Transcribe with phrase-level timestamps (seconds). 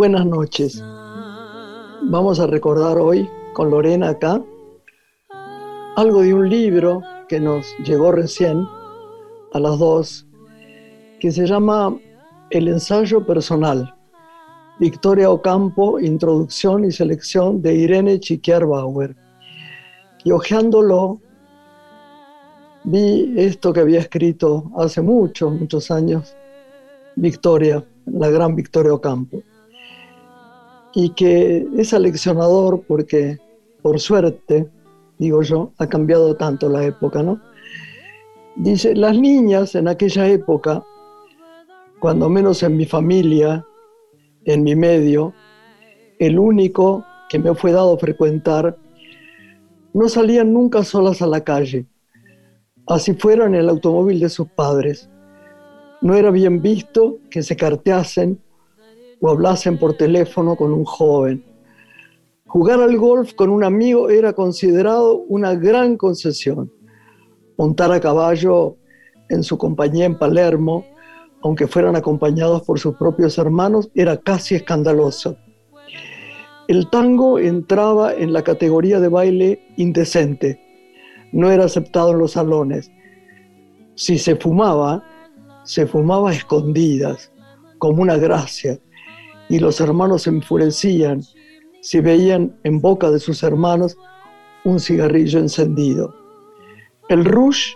[0.00, 0.82] Buenas noches.
[2.04, 4.42] Vamos a recordar hoy con Lorena acá
[5.94, 8.66] algo de un libro que nos llegó recién
[9.52, 10.26] a las dos,
[11.20, 11.94] que se llama
[12.48, 13.94] El ensayo personal.
[14.78, 19.14] Victoria Ocampo, Introducción y Selección de Irene Chiquiar Bauer.
[20.24, 21.20] Y hojeándolo,
[22.84, 26.34] vi esto que había escrito hace muchos, muchos años,
[27.16, 29.42] Victoria, la gran Victoria Ocampo.
[30.94, 33.38] Y que es aleccionador porque,
[33.82, 34.68] por suerte,
[35.18, 37.40] digo yo, ha cambiado tanto la época, ¿no?
[38.56, 40.82] Dice, las niñas en aquella época,
[42.00, 43.64] cuando menos en mi familia,
[44.44, 45.32] en mi medio,
[46.18, 48.76] el único que me fue dado frecuentar,
[49.92, 51.86] no salían nunca solas a la calle,
[52.86, 55.08] así fuera en el automóvil de sus padres.
[56.00, 58.40] No era bien visto que se carteasen
[59.20, 61.44] o hablasen por teléfono con un joven.
[62.46, 66.72] Jugar al golf con un amigo era considerado una gran concesión.
[67.56, 68.76] Montar a caballo
[69.28, 70.84] en su compañía en Palermo
[71.42, 75.36] aunque fueran acompañados por sus propios hermanos, era casi escandaloso.
[76.68, 80.60] El tango entraba en la categoría de baile indecente,
[81.32, 82.90] no era aceptado en los salones.
[83.94, 85.02] Si se fumaba,
[85.64, 87.32] se fumaba a escondidas,
[87.78, 88.78] como una gracia,
[89.50, 91.22] y los hermanos se enfurecían
[91.82, 93.98] si veían en boca de sus hermanos
[94.64, 96.14] un cigarrillo encendido.
[97.10, 97.74] El rush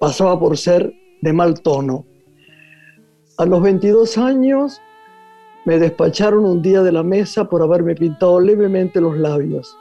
[0.00, 2.06] pasaba por ser de mal tono
[3.36, 4.80] a los 22 años
[5.64, 9.76] me despacharon un día de la mesa por haberme pintado levemente los labios.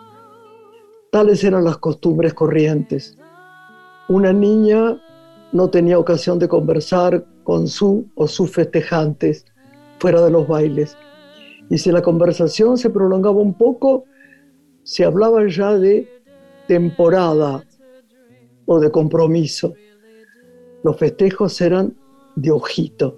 [1.11, 3.15] Tales eran las costumbres corrientes.
[4.09, 4.99] Una niña
[5.51, 9.45] no tenía ocasión de conversar con su o sus festejantes
[10.03, 10.97] fuera de los bailes.
[11.69, 14.03] Y si la conversación se prolongaba un poco,
[14.83, 16.09] se hablaba ya de
[16.67, 17.63] temporada
[18.65, 19.73] o de compromiso.
[20.83, 21.95] Los festejos eran
[22.35, 23.15] de ojito.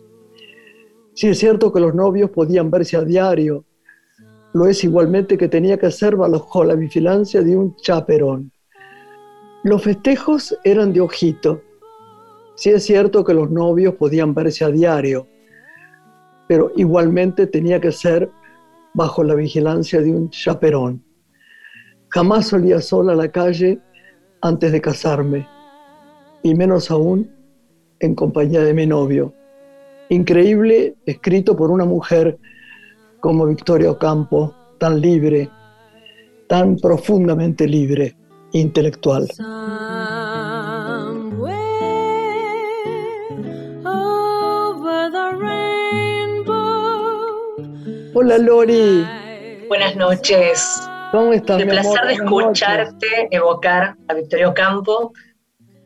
[1.16, 3.66] Sí es cierto que los novios podían verse a diario,
[4.54, 8.52] lo es igualmente que tenía que ser bajo la vigilancia de un chaperón.
[9.64, 11.64] Los festejos eran de ojito.
[12.54, 15.26] Sí es cierto que los novios podían verse a diario,
[16.48, 18.30] pero igualmente tenía que ser
[18.94, 21.04] bajo la vigilancia de un chaperón.
[22.10, 23.80] Jamás salía sola a la calle
[24.42, 25.48] antes de casarme,
[26.44, 27.32] y menos aún
[28.00, 29.34] en compañía de mi novio
[30.10, 32.38] increíble, escrito por una mujer
[33.20, 35.50] como Victoria Ocampo, tan libre,
[36.48, 38.16] tan profundamente libre,
[38.52, 39.28] intelectual.
[48.18, 49.06] Hola Lori.
[49.68, 50.66] Buenas noches.
[51.12, 51.60] ¿Cómo estás?
[51.60, 55.12] El placer de escucharte evocar a Victoria Ocampo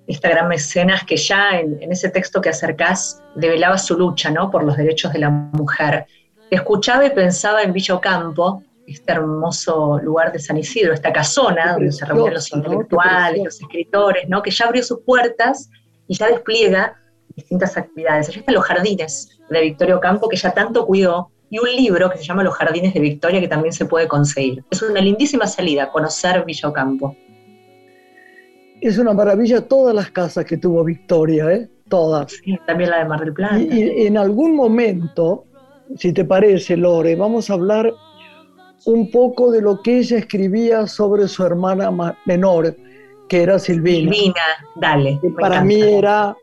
[0.06, 4.52] esta gran mecenas que ya en, ese texto que acercás develaba su lucha ¿no?
[4.52, 6.06] por los derechos de la mujer.
[6.52, 11.92] escuchaba y pensaba en Villa Ocampo, este hermoso lugar de San Isidro, esta casona donde
[11.92, 14.44] se reúnen los intelectuales, los escritores, ¿no?
[14.44, 15.72] que ya abrió sus puertas
[16.08, 16.96] y ya despliega
[17.30, 18.30] distintas actividades.
[18.30, 22.18] Allí están los jardines de Victoria Ocampo que ya tanto cuidó y un libro que
[22.18, 24.64] se llama Los Jardines de Victoria que también se puede conseguir.
[24.70, 27.16] Es una lindísima salida, conocer Villa Ocampo.
[28.82, 31.70] Es una maravilla todas las casas que tuvo Victoria, ¿eh?
[31.90, 32.32] Todas.
[32.32, 33.60] Sí, también la de Mar del Plata.
[33.60, 35.46] Y, en algún momento,
[35.98, 37.92] si te parece, Lore, vamos a hablar
[38.86, 41.92] un poco de lo que ella escribía sobre su hermana
[42.26, 42.76] menor,
[43.28, 44.14] que era Silvina.
[44.14, 44.42] Silvina,
[44.76, 45.20] dale.
[45.40, 46.38] para mí era,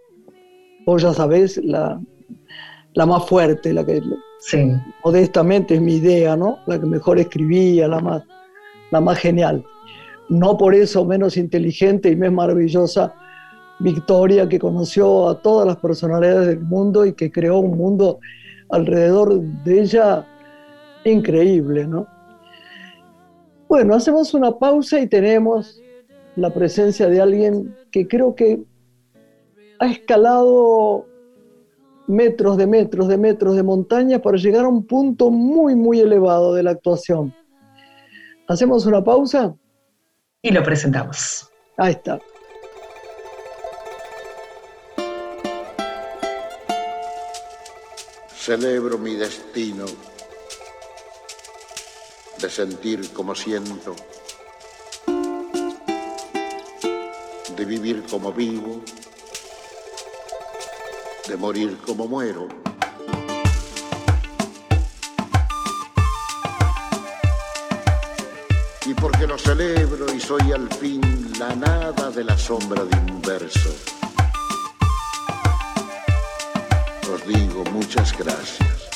[0.85, 1.99] vos ya sabés, la,
[2.93, 4.03] la más fuerte, la que
[4.39, 4.73] sí.
[5.05, 6.59] modestamente es mi idea, ¿no?
[6.67, 8.23] La que mejor escribía, la más,
[8.91, 9.65] la más genial
[10.29, 13.15] no por eso menos inteligente y más maravillosa
[13.79, 18.21] Victoria, que conoció a todas las personalidades del mundo y que creó un mundo
[18.71, 20.27] alrededor de ella
[21.05, 22.07] increíble, ¿no?
[23.69, 25.81] Bueno, hacemos una pausa y tenemos
[26.37, 28.61] la presencia de alguien que creo que
[29.79, 31.07] ha escalado
[32.07, 36.55] metros de metros de metros de montaña para llegar a un punto muy, muy elevado
[36.55, 37.35] de la actuación.
[38.49, 39.57] ¿Hacemos una pausa?
[40.47, 41.51] y lo presentamos.
[41.77, 42.21] Ahí está.
[48.33, 49.87] Celebro mi destino
[52.41, 53.97] de sentir como siento,
[57.57, 58.83] de vivir como vivo,
[61.29, 62.49] de morir como muero.
[68.85, 71.01] Y porque lo celebro y soy al fin
[71.39, 73.71] la nada de la sombra de un verso.
[77.13, 78.96] Os digo muchas gracias.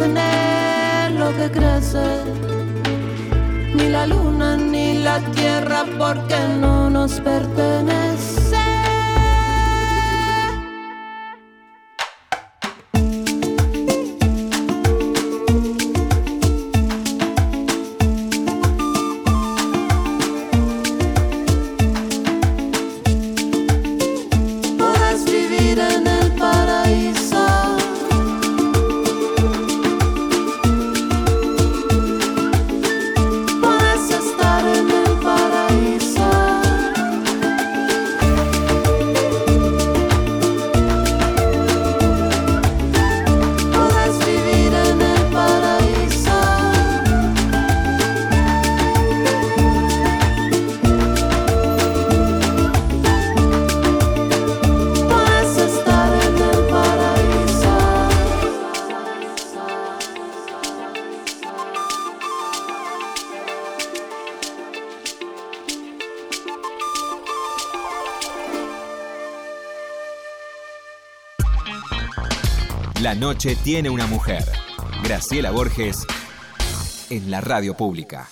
[0.00, 2.24] contener lo que crece,
[3.74, 8.29] ni la luna ni la tierra porque no nos pertenece.
[73.20, 74.44] Noche tiene una mujer.
[75.04, 76.06] Graciela Borges
[77.10, 78.26] en la radio pública.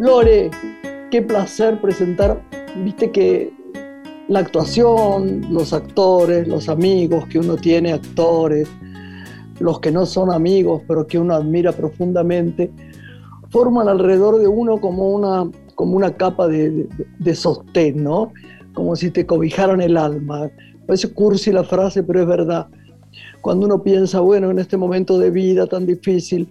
[0.00, 0.50] Lore,
[1.12, 2.42] qué placer presentar,
[2.84, 3.52] viste que
[4.26, 8.68] la actuación, los actores, los amigos que uno tiene, actores,
[9.60, 12.72] los que no son amigos, pero que uno admira profundamente,
[13.50, 16.88] forman alrededor de uno como una, como una capa de,
[17.20, 18.32] de sostén, ¿no?
[18.74, 20.50] Como si te cobijaran el alma.
[20.86, 22.66] Parece cursi la frase, pero es verdad.
[23.40, 26.48] Cuando uno piensa, bueno, en este momento de vida tan difícil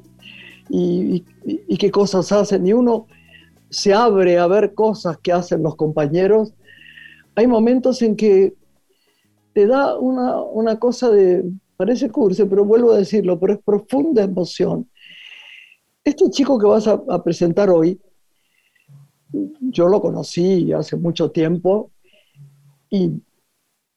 [0.69, 1.23] y,
[1.77, 3.07] qué cosas hacen, y uno
[3.69, 6.53] se abre a ver cosas que hacen los compañeros,
[7.35, 8.53] hay momentos en que
[9.53, 11.43] te da una, cosa de,
[11.75, 14.89] parece cursi, pero vuelvo a decirlo, pero es profunda emoción.
[16.03, 17.99] Este chico que vas a presentar hoy,
[19.59, 21.92] yo lo conocí hace mucho tiempo,
[22.93, 23.23] y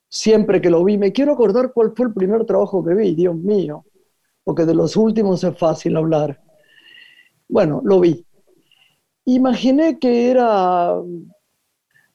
[0.09, 3.37] siempre que lo vi, me quiero acordar cuál fue el primer trabajo que vi, Dios
[3.37, 3.85] mío,
[4.43, 6.41] porque de los últimos es fácil hablar.
[7.47, 8.25] Bueno, lo vi.
[9.26, 10.95] Imaginé que era,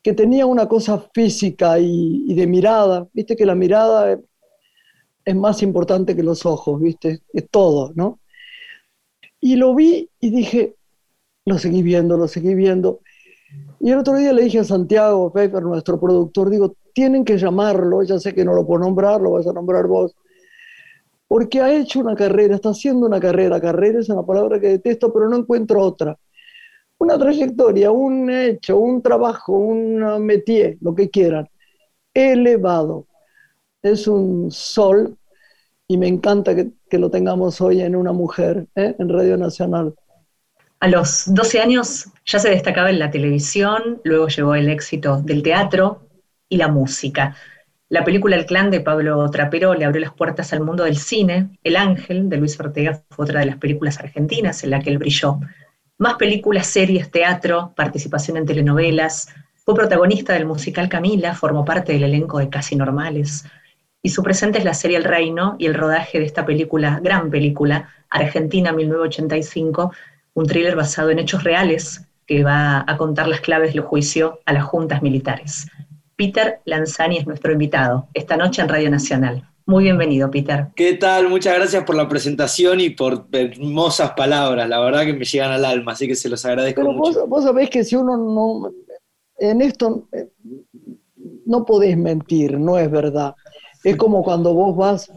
[0.01, 4.13] que tenía una cosa física y, de mirada, viste que la mirada
[5.23, 8.19] es, más importante que los ojos, viste, es todo, ¿no?
[9.39, 10.77] Y lo vi y dije,
[11.45, 13.01] lo seguí viendo, lo seguí viendo.
[13.79, 18.03] Y el otro día le dije a Santiago Pfeiffer, nuestro productor, digo, tienen que llamarlo,
[18.03, 20.15] ya sé que no lo puedo nombrar, lo vas a nombrar vos,
[21.27, 25.11] porque ha hecho una carrera, está haciendo una carrera, carrera es una palabra que detesto,
[25.11, 26.17] pero no encuentro otra,
[26.99, 31.49] una trayectoria, un hecho, un trabajo, un métier, lo que quieran,
[32.13, 33.07] elevado.
[33.81, 35.17] Es un sol
[35.87, 38.95] y me encanta que, lo tengamos hoy en una mujer, ¿eh?
[38.99, 39.95] en Radio Nacional.
[40.81, 45.43] A los 12 años ya se destacaba en la televisión, luego llegó el éxito del
[45.43, 46.07] teatro
[46.49, 47.35] y la música.
[47.87, 51.49] La película El clan de Pablo Trapero le abrió las puertas al mundo del cine.
[51.63, 54.97] El Ángel de Luis Ortega fue otra de las películas argentinas en la que él
[54.97, 55.39] brilló.
[55.99, 59.27] Más películas, series, teatro, participación en telenovelas.
[59.63, 63.45] Fue protagonista del musical Camila, formó parte del elenco de Casi Normales
[64.03, 67.29] y su presente es la serie El Reino y el rodaje de esta película, gran
[67.29, 69.91] película, Argentina 1985,
[70.33, 74.53] un thriller basado en hechos reales que va a contar las claves del juicio a
[74.53, 75.67] las juntas militares.
[76.15, 79.47] Peter Lanzani es nuestro invitado esta noche en Radio Nacional.
[79.65, 80.67] Muy bienvenido, Peter.
[80.75, 81.29] ¿Qué tal?
[81.29, 84.67] Muchas gracias por la presentación y por hermosas palabras.
[84.67, 87.19] La verdad que me llegan al alma, así que se los agradezco Pero mucho.
[87.21, 88.71] Vos, vos sabés que si uno no.
[89.37, 90.29] En esto eh,
[91.45, 93.35] no podés mentir, no es verdad.
[93.83, 95.11] Es como cuando vos vas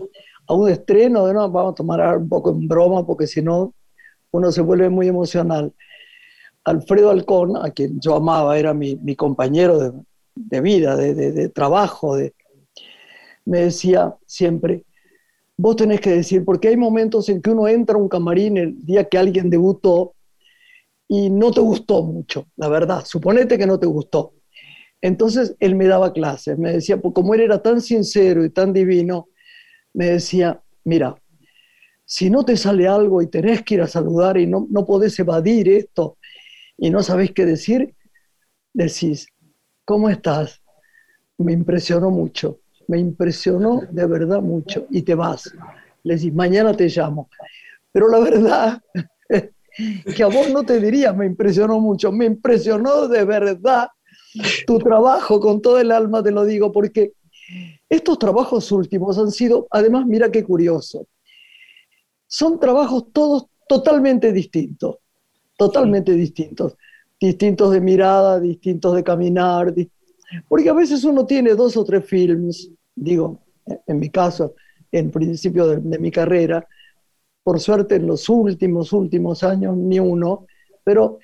[0.46, 1.50] a un estreno, ¿no?
[1.50, 3.74] vamos a tomar un poco en broma, porque si no,
[4.34, 5.72] uno se vuelve muy emocional.
[6.64, 12.34] Alfredo Alcón, a quien yo amaba, era mi, compañero de, vida, de, trabajo, de,
[13.44, 14.82] me decía siempre,
[15.56, 18.84] vos tenés que decir, porque hay momentos en que uno entra a un camarín el
[18.84, 20.16] día que alguien debutó
[21.06, 24.32] y no te gustó mucho, la verdad, suponete que no te gustó.
[25.00, 29.28] Entonces él me daba clases, me decía, como él era tan sincero y tan divino,
[29.92, 31.14] me decía, mira,
[32.04, 35.18] si no te sale algo y tenés que ir a saludar y no, no podés
[35.18, 36.18] evadir esto
[36.76, 37.94] y no sabés qué decir,
[38.72, 39.26] decís,
[39.84, 40.60] ¿cómo estás?
[41.38, 45.52] Me impresionó mucho, me impresionó de verdad mucho y te vas.
[46.02, 47.28] Le decís, mañana te llamo.
[47.92, 48.82] Pero la verdad
[50.16, 53.88] que a vos no te diría, me impresionó mucho, me impresionó de verdad
[54.66, 57.12] tu trabajo con todo el alma, te lo digo, porque
[57.88, 61.06] estos trabajos últimos han sido, además, mira qué curioso,
[62.26, 64.96] son trabajos todos totalmente distintos,
[65.56, 66.76] totalmente distintos,
[67.20, 69.74] distintos de mirada, distintos de caminar,
[70.48, 73.40] porque a veces uno tiene dos o tres films, digo,
[73.86, 74.54] en mi caso,
[74.90, 76.66] en principio de, de mi carrera,
[77.42, 80.46] por suerte en los últimos, últimos años, ni uno,
[80.82, 81.18] pero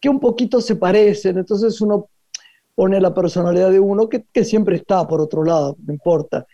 [0.00, 2.08] que un poquito se parecen, entonces uno
[2.74, 6.46] pone la personalidad de uno, que, siempre está por otro lado, no importa.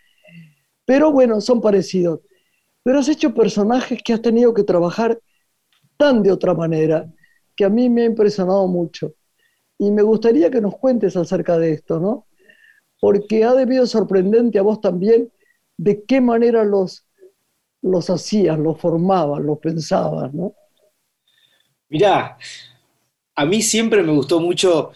[0.85, 2.19] Pero bueno, son parecidos.
[2.83, 5.19] Pero has hecho personajes que has tenido que trabajar
[5.97, 7.11] tan de otra manera,
[7.55, 9.13] que a mí me ha impresionado mucho.
[9.77, 12.27] Y me gustaría que nos cuentes acerca de esto, ¿no?
[12.99, 15.31] Porque ha debido sorprendente a vos también
[15.77, 17.05] de qué manera los,
[17.81, 20.53] los hacías, los formabas, los pensabas, ¿no?
[21.89, 22.37] Mirá,
[23.35, 24.91] a mí siempre me gustó mucho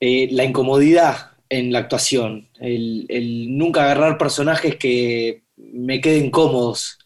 [0.00, 6.98] eh, la incomodidad en la actuación, el, nunca agarrar personajes que me queden cómodos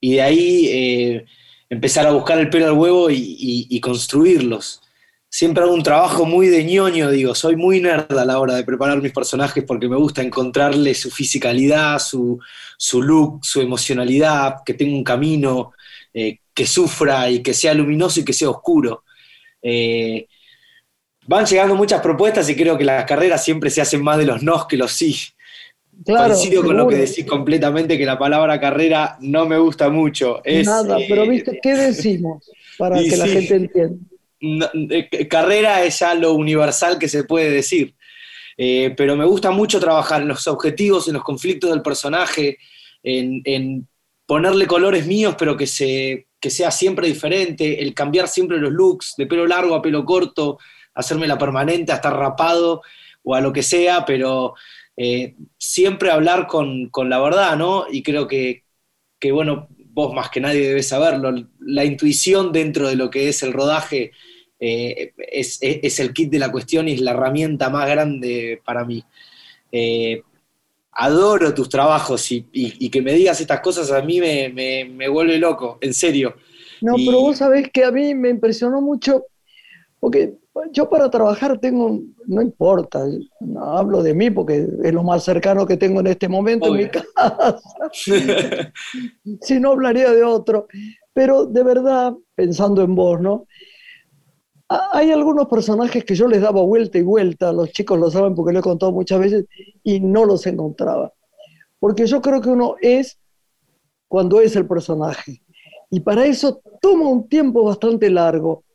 [0.00, 1.24] y de ahí eh,
[1.68, 4.82] empezar a buscar el pelo al huevo y, construirlos.
[5.28, 8.64] Siempre hago un trabajo muy de ñoño, digo, soy muy nerd a la hora de
[8.64, 12.40] preparar mis personajes porque me gusta encontrarle su fisicalidad, su,
[12.94, 15.72] look, su emocionalidad, que tenga un camino,
[16.14, 19.02] eh, que sufra y que sea luminoso y que sea oscuro
[21.26, 24.42] van llegando muchas propuestas y creo que las carreras siempre se hacen más de los
[24.42, 25.16] nos que los sí.
[26.04, 30.42] Claro, Coincido con lo que decís completamente, que la palabra carrera no me gusta mucho.
[30.64, 33.96] Nada, pero eh, viste, ¿qué decimos para que la gente entienda?
[34.40, 37.94] Eh, carrera es ya lo universal que se puede decir.
[38.58, 42.58] Eh, pero me gusta mucho trabajar en los objetivos, en los conflictos del personaje,
[43.02, 43.86] en,
[44.26, 49.14] ponerle colores míos, pero que, se, que sea siempre diferente, el cambiar siempre los looks,
[49.16, 50.58] de pelo largo a pelo corto,
[50.94, 52.82] hacerme la permanente, a estar rapado
[53.22, 54.54] o a lo que sea, pero
[54.96, 57.84] eh, siempre hablar con, la verdad, ¿no?
[57.90, 58.64] Y creo que,
[59.30, 63.52] bueno, vos más que nadie debes saberlo, la intuición dentro de lo que es el
[63.52, 64.12] rodaje
[64.58, 69.04] eh, es, el kit de la cuestión y es la herramienta más grande para mí.
[69.72, 70.22] Eh,
[70.92, 75.92] adoro tus trabajos y, que me digas estas cosas a mí me, vuelve loco, en
[75.92, 76.36] serio.
[76.80, 79.26] No, pero vos sabés que a mí me impresionó mucho,
[80.00, 80.34] porque
[80.72, 83.04] yo para trabajar tengo, no importa,
[83.40, 86.82] no hablo de mí porque es lo más cercano que tengo en este momento en
[86.82, 87.58] mi casa.
[89.42, 90.66] si no hablaría de otro.
[91.12, 93.46] Pero de verdad, pensando en vos, ¿no?
[94.68, 98.52] Hay algunos personajes que yo les daba vuelta y vuelta, los chicos lo saben porque
[98.52, 99.46] lo he contado muchas veces,
[99.82, 101.12] y no los encontraba.
[101.78, 103.18] Porque yo creo que uno es
[104.08, 105.42] cuando es el personaje.
[105.88, 108.65] Y para eso toma un tiempo bastante largo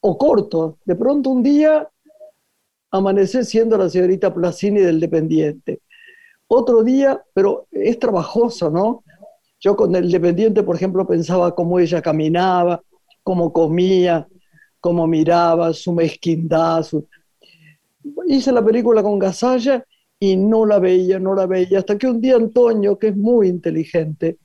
[0.00, 0.78] o corto.
[0.84, 1.88] De pronto un día
[2.90, 5.80] amanecí siendo la señorita Placini del Dependiente.
[6.46, 9.04] Otro día, pero es trabajoso, ¿no?
[9.60, 12.82] Yo con el Dependiente, por ejemplo, pensaba cómo ella caminaba,
[13.22, 14.26] cómo comía,
[14.80, 16.86] cómo miraba, su mezquindad.
[18.26, 19.84] Hice la película con Gasalla
[20.18, 23.48] y no la veía, no la veía, hasta que un día Antonio, que es muy
[23.48, 24.38] inteligente,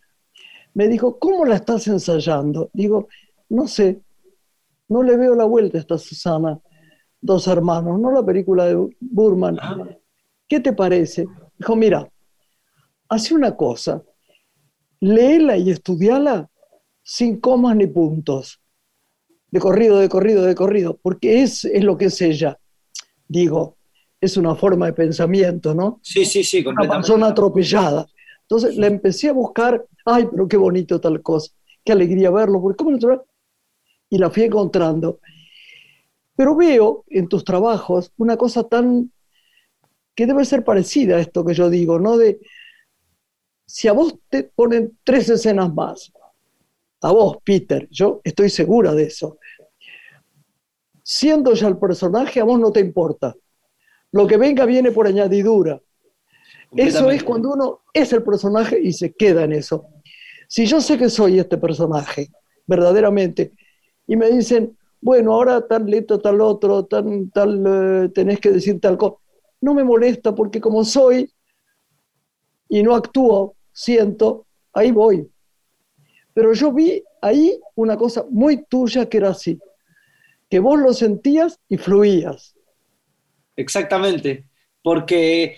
[0.74, 2.70] me dijo, ¿cómo la estás ensayando?
[2.74, 3.08] Digo,
[3.50, 4.02] no sé,
[4.94, 6.60] no le veo la vuelta a esta Susana,
[7.20, 9.58] dos hermanos, no la película de Burman.
[10.48, 11.26] ¿Qué te parece?
[11.58, 12.08] Dijo, mira,
[13.10, 14.04] hace una cosa,
[15.00, 16.48] léela y estudiala
[17.02, 18.62] sin comas ni puntos,
[19.50, 22.60] de corrido, de corrido, de corrido, porque es, es lo que es ella.
[23.28, 23.78] Digo,
[24.22, 26.00] es una forma de pensamiento, ¿no?
[26.04, 26.96] Sí, sí, sí, completamente.
[26.96, 28.06] Una persona atropellada.
[28.42, 31.52] Entonces le empecé a buscar, ay, pero qué bonito tal cosa,
[31.84, 33.26] qué alegría verlo, porque ¿cómo lo
[34.14, 35.22] Y la fui encontrando.
[36.36, 39.12] Pero veo en tus trabajos una cosa tan
[40.14, 42.16] que debe ser parecida a esto que yo digo, ¿no?
[42.16, 42.40] De
[43.66, 46.14] si a vos te ponen tres escenas más,
[47.02, 49.40] a vos, Peter, yo estoy segura de eso.
[51.02, 53.36] Siendo ya el personaje, a vos no te importa.
[54.12, 55.82] Lo que venga viene por añadidura.
[56.76, 59.88] Eso es cuando uno es el personaje y se queda en eso.
[60.48, 62.30] Si yo sé que soy este personaje,
[62.68, 63.54] verdaderamente,
[64.08, 68.80] y me dicen, bueno, ahora tal leto, tal otro, tal, tal eh, tenés que decir
[68.80, 69.18] tal cosa,
[69.62, 71.32] no me molesta porque como soy
[72.70, 75.28] y no actúo, siento, ahí voy.
[76.34, 79.60] Pero yo vi ahí una cosa muy tuya que era así,
[80.50, 82.56] que vos lo sentías y fluías.
[83.56, 84.46] Exactamente,
[84.82, 85.58] porque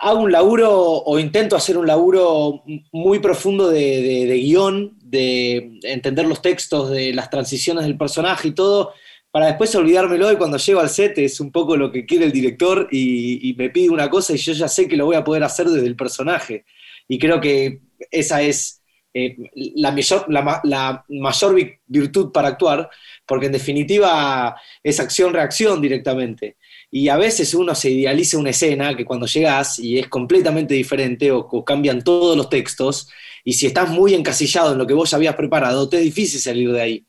[0.00, 2.62] hago un laburo o intento hacer un laburo
[2.92, 8.94] muy profundo de, guion, de entender los textos, de las transiciones del personaje y todo,
[9.30, 12.32] para después olvidármelo y cuando llego al set es un poco lo que quiere el
[12.32, 15.44] director y, me pide una cosa y yo ya sé que lo voy a poder
[15.44, 16.64] hacer desde el personaje.
[17.06, 19.36] Y creo que esa es eh,
[19.76, 22.88] la, mayor, la mayor virtud para actuar,
[23.26, 26.56] porque en definitiva es acción-reacción directamente.
[26.94, 31.30] Y a veces uno se idealiza una escena que cuando llegas y es completamente diferente
[31.32, 33.08] o, cambian todos los textos,
[33.42, 36.70] y si estás muy encasillado en lo que vos habías preparado, te es difícil salir
[36.70, 37.06] de ahí.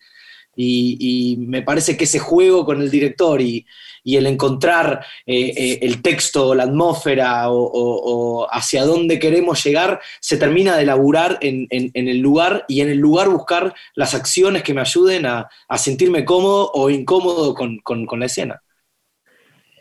[0.55, 3.65] Y, me parece que ese juego con el director y,
[4.05, 10.77] el encontrar eh, eh, el texto, la atmósfera o, hacia dónde queremos llegar, se termina
[10.77, 15.25] de elaborar en, el lugar y en el lugar buscar las acciones que me ayuden
[15.25, 18.63] a, sentirme cómodo o incómodo con la escena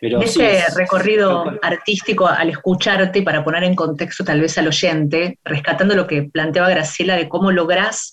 [0.03, 6.07] ese recorrido artístico, al escucharte, para poner en contexto tal vez al oyente, rescatando lo
[6.09, 8.13] que planteaba Graciela de cómo lográs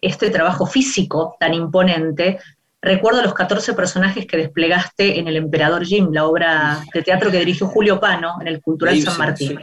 [0.00, 2.38] este trabajo físico tan imponente,
[2.80, 7.38] recuerdo los 14 personajes que desplegaste en El Emperador Jim, la obra de teatro que
[7.38, 9.58] dirigió Julio Pano en el Cultural San Martín.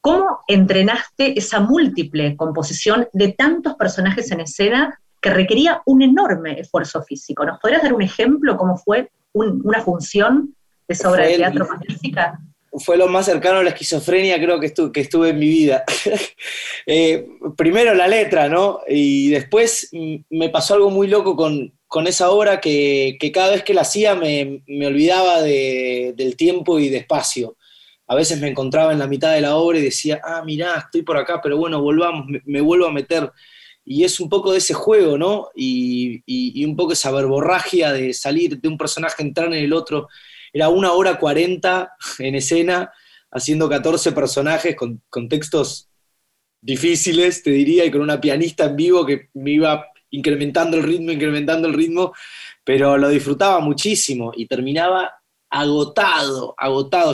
[0.00, 7.02] ¿Cómo entrenaste esa múltiple composición de tantos personajes en escena que requería un enorme esfuerzo
[7.02, 7.44] físico?
[7.44, 10.54] ¿Nos podrías dar un ejemplo cómo fue una función
[10.88, 11.68] esa obra de teatro.
[12.72, 15.84] Fue lo más cercano a la esquizofrenia creo que, estuve, que estuve en mi vida.
[16.90, 18.80] Eh, primero la letra, ¿no?
[18.88, 19.90] Y después
[20.30, 24.62] me pasó algo muy loco con, esa obra que, cada vez que la hacía me,
[24.86, 27.58] olvidaba del tiempo y de espacio.
[28.06, 31.02] A veces me encontraba en la mitad de la obra y decía, ah, mirá, estoy
[31.02, 33.30] por acá, pero bueno, volvamos, me, vuelvo a meter.
[33.84, 35.50] Y es un poco de ese juego, ¿no?
[35.54, 40.08] Y, y un poco esa verborragia de salir de un personaje, entrar en el otro
[40.52, 42.92] era una hora cuarenta en escena,
[43.30, 45.88] haciendo 14 personajes con, textos
[46.60, 51.12] difíciles, te diría, y con una pianista en vivo que me iba incrementando el ritmo,
[51.12, 52.12] incrementando el ritmo,
[52.64, 55.12] pero lo disfrutaba muchísimo y terminaba
[55.50, 57.12] agotado, agotado.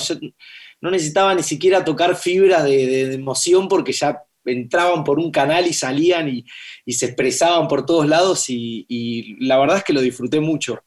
[0.81, 5.73] no necesitaba ni siquiera tocar fibras de, emoción porque ya entraban por un canal y
[5.73, 6.45] salían y,
[6.93, 10.83] se expresaban por todos lados y, la verdad es que lo disfruté mucho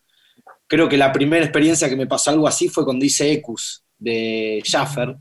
[0.68, 4.62] creo que la primera experiencia que me pasó algo así fue cuando hice Ecus de
[4.64, 5.16] Schaffer.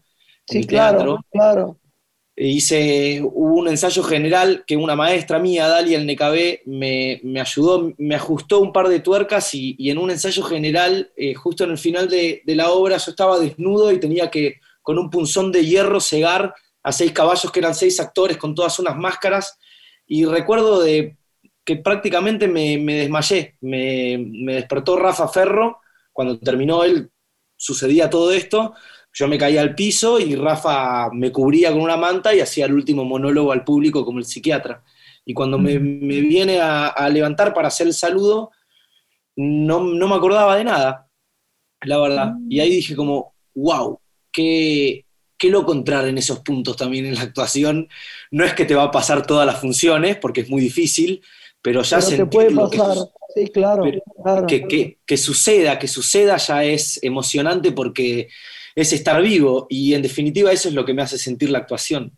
[0.47, 1.79] Sí, claro, claro.
[2.39, 7.41] E hice, hubo un ensayo general que una maestra mía, Dalia el NKB, me, me
[7.41, 11.71] ayudó, me ajustó un par de tuercas y, en un ensayo general, eh, justo en
[11.71, 15.51] el final de, de, la obra, yo estaba desnudo y tenía que con un punzón
[15.51, 19.59] de hierro cegar a seis caballos que eran seis actores con todas unas máscaras.
[20.07, 21.17] Y recuerdo de
[21.67, 23.57] que prácticamente me, desmayé.
[23.61, 24.17] Me,
[24.55, 25.81] despertó Rafa Ferro,
[26.13, 27.11] cuando terminó él,
[27.57, 28.75] sucedía todo esto,
[29.13, 32.75] yo me caía al piso y Rafa me cubría con una manta y hacía el
[32.75, 34.85] último monólogo al público como el psiquiatra.
[35.25, 38.53] Y cuando me, viene a, levantar para hacer el saludo,
[39.35, 41.09] no, no me acordaba de nada,
[41.83, 42.35] la verdad.
[42.49, 43.99] Y ahí dije como, wow,
[44.31, 45.05] qué,
[45.37, 47.89] qué loco entrar en esos puntos también en la actuación.
[48.31, 51.23] No es que te va a pasar todas las funciones, porque es muy difícil,
[51.67, 52.97] pero ya se te puede pasar,
[53.35, 53.83] sí, claro.
[54.47, 58.29] Que, que, suceda, que suceda ya es emocionante porque
[58.77, 62.17] es estar vivo y en definitiva eso es lo que me hace sentir la actuación.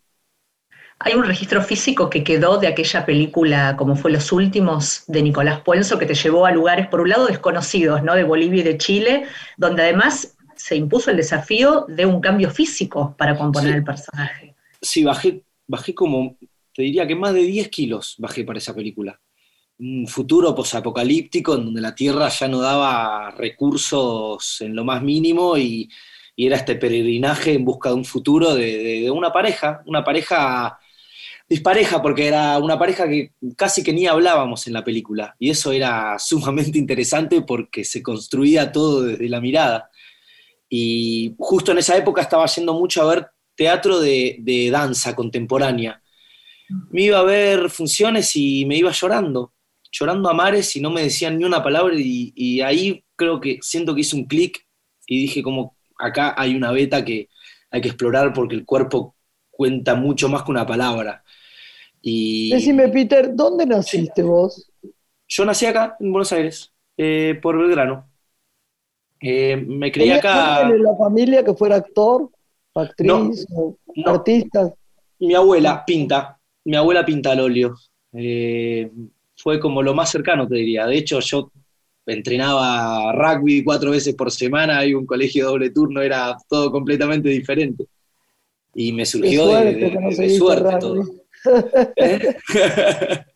[0.99, 5.61] Hay un registro físico que quedó de aquella película, como fue Los Últimos, de Nicolás
[5.61, 8.13] Puenzo, que te llevó a lugares, por un lado, desconocidos, ¿no?
[8.13, 9.23] De Bolivia y de Chile,
[9.57, 14.53] donde además se impuso el desafío de un cambio físico para componer el personaje.
[14.79, 16.37] Sí, bajé, bajé como,
[16.71, 19.19] te diría que más de 10 kilos bajé para esa película.
[19.79, 25.57] Un futuro posapocalíptico en donde la Tierra ya no daba recursos en lo más mínimo
[25.57, 25.89] y,
[26.41, 30.79] era este peregrinaje en busca de un futuro de una pareja, una pareja
[31.49, 35.71] dispareja, porque era una pareja que casi que ni hablábamos en la película, y eso
[35.71, 39.89] era sumamente interesante porque se construía todo desde la mirada.
[40.69, 46.01] Y justo en esa época estaba yendo mucho a ver teatro de, danza contemporánea.
[46.91, 49.53] Me iba a ver funciones y me iba llorando,
[49.91, 53.59] llorando a mares y no me decían ni una palabra y, y ahí creo que
[53.61, 54.65] siento que hice un clic
[55.07, 57.29] y dije como acá hay una beta que
[57.71, 59.15] hay que explorar porque el cuerpo
[59.49, 61.23] cuenta mucho más que una palabra.
[62.01, 64.71] Y, Decime, Peter, ¿dónde naciste vos?
[65.27, 68.09] Yo nací acá, en Buenos Aires, eh, por Belgrano.
[69.21, 70.61] Eh, me creí acá.
[70.61, 72.31] en la familia que fuera actor,
[72.73, 73.45] actriz,
[74.05, 74.73] artista?
[75.19, 77.75] Mi abuela pinta, mi abuela pinta al óleo.
[78.13, 78.89] Eh,
[79.41, 80.85] fue como lo más cercano, te diría.
[80.85, 81.51] De hecho, yo
[82.05, 87.85] entrenaba rugby cuatro veces por semana y un colegio doble turno, era todo completamente diferente.
[88.75, 91.05] Y me surgió de, suerte todo.
[91.95, 92.35] ¿Eh?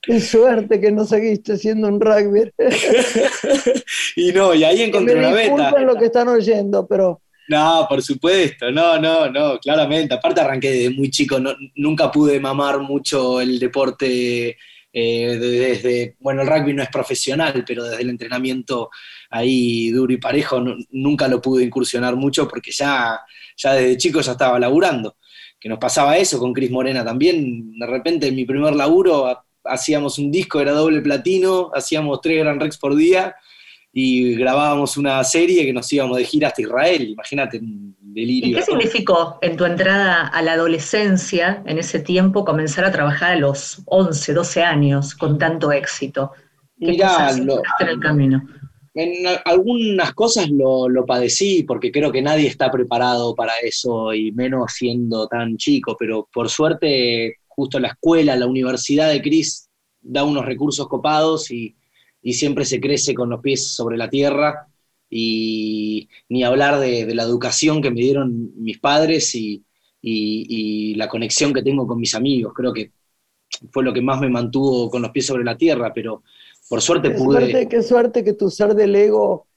[0.02, 2.52] Qué suerte que no seguiste siendo un rugby.
[4.18, 5.80] y no, y ahí encontré una beta.
[5.80, 7.22] lo que están oyendo, pero.
[7.48, 10.14] No, por supuesto, no, no, no, claramente.
[10.14, 11.38] Aparte arranqué desde muy chico,
[11.76, 14.58] nunca pude mamar mucho el deporte
[14.94, 18.92] eh, desde, bueno, el rugby no es profesional, pero desde el entrenamiento
[19.32, 23.20] ahí duro y parejo nunca lo pude incursionar mucho porque ya,
[23.58, 25.18] ya desde chico ya estaba laburando
[25.64, 27.80] que nos pasaba eso con Cris Morena también.
[27.80, 32.62] De repente en mi primer laburo hacíamos un disco, era doble platino, hacíamos tres Grand
[32.62, 33.34] Rex por día
[33.94, 37.10] y grabábamos una serie que nos íbamos de gira hasta Israel.
[37.10, 38.50] Imagínate, un delirio.
[38.50, 43.34] ¿Y qué significó en tu entrada a la adolescencia, en ese tiempo, comenzar a trabajar
[43.34, 46.32] a los 11, 12 años con tanto éxito?
[46.80, 48.44] ¿Qué Mirá, lo, en el camino?
[48.96, 54.74] en algunas cosas lo, padecí porque creo que nadie está preparado para eso y menos
[54.74, 59.70] siendo tan chico, pero por suerte justo la escuela, la universidad de Cris
[60.02, 61.76] da unos recursos copados y,
[62.32, 64.68] siempre se crece con los pies sobre la tierra
[65.10, 69.66] y ni hablar de, la educación que me dieron mis padres y,
[70.02, 72.54] y la conexión que tengo con mis amigos.
[72.56, 72.92] Creo que
[73.72, 76.24] fue lo que más me mantuvo con los pies sobre la tierra, pero
[76.70, 77.40] por suerte qué pude.
[77.40, 79.48] Suerte, qué suerte que tu ser del ego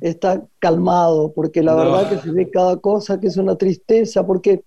[0.00, 4.62] está calmado, porque la verdad que se ve cada cosa que es una tristeza, porque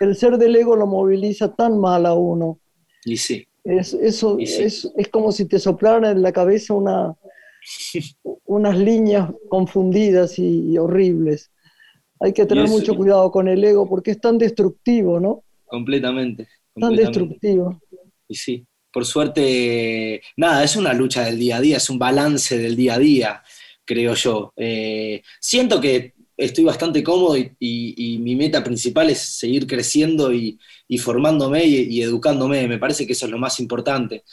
[0.00, 2.58] el ser del ego lo moviliza tan mal a uno.
[3.04, 3.46] Y sí.
[3.64, 7.14] Es, eso Es, como si te soplaran en la cabeza una,
[8.44, 11.50] unas líneas confundidas y, horribles.
[12.20, 15.42] Hay que tener mucho cuidado con el ego porque es tan destructivo, ¿no?
[15.66, 16.48] Completamente.
[16.74, 17.80] Tan destructivo.
[18.28, 22.58] Y sí por suerte, nada, es una lucha del día a día, es un balance
[22.58, 23.42] del día a día,
[23.84, 24.52] creo yo.
[24.56, 30.58] Eh, siento que estoy bastante cómodo y, mi meta principal es seguir creciendo y,
[30.98, 32.66] formándome y, educándome.
[32.68, 34.24] Me parece que eso es lo más importante.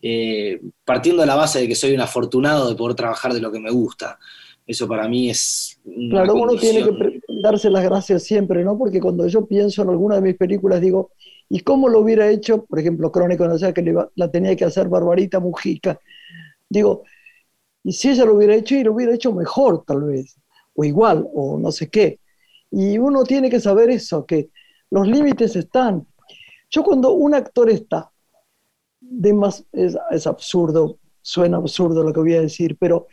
[0.00, 3.50] Eh, partiendo de la base de que soy un afortunado de poder trabajar de lo
[3.50, 4.18] que me gusta.
[4.66, 5.80] Eso para mí es...
[6.10, 8.76] Claro, uno tiene que darse las gracias siempre, ¿no?
[8.76, 11.12] Porque cuando yo pienso en alguna de mis películas digo,
[11.48, 14.88] ¿Y cómo lo hubiera hecho, por ejemplo, Crónico no sé, que la tenía que hacer
[14.88, 15.98] Barbarita Mujica?
[16.68, 17.04] Digo,
[17.82, 20.36] y si ella lo hubiera hecho y lo hubiera hecho mejor tal vez,
[20.78, 22.20] o igual, o no sé qué.
[22.70, 24.50] Y uno tiene que saber eso, que
[24.90, 26.06] los límites están.
[26.70, 28.12] Yo cuando un actor está,
[29.00, 33.08] de más, es, es absurdo, suena absurdo lo que voy a decir, pero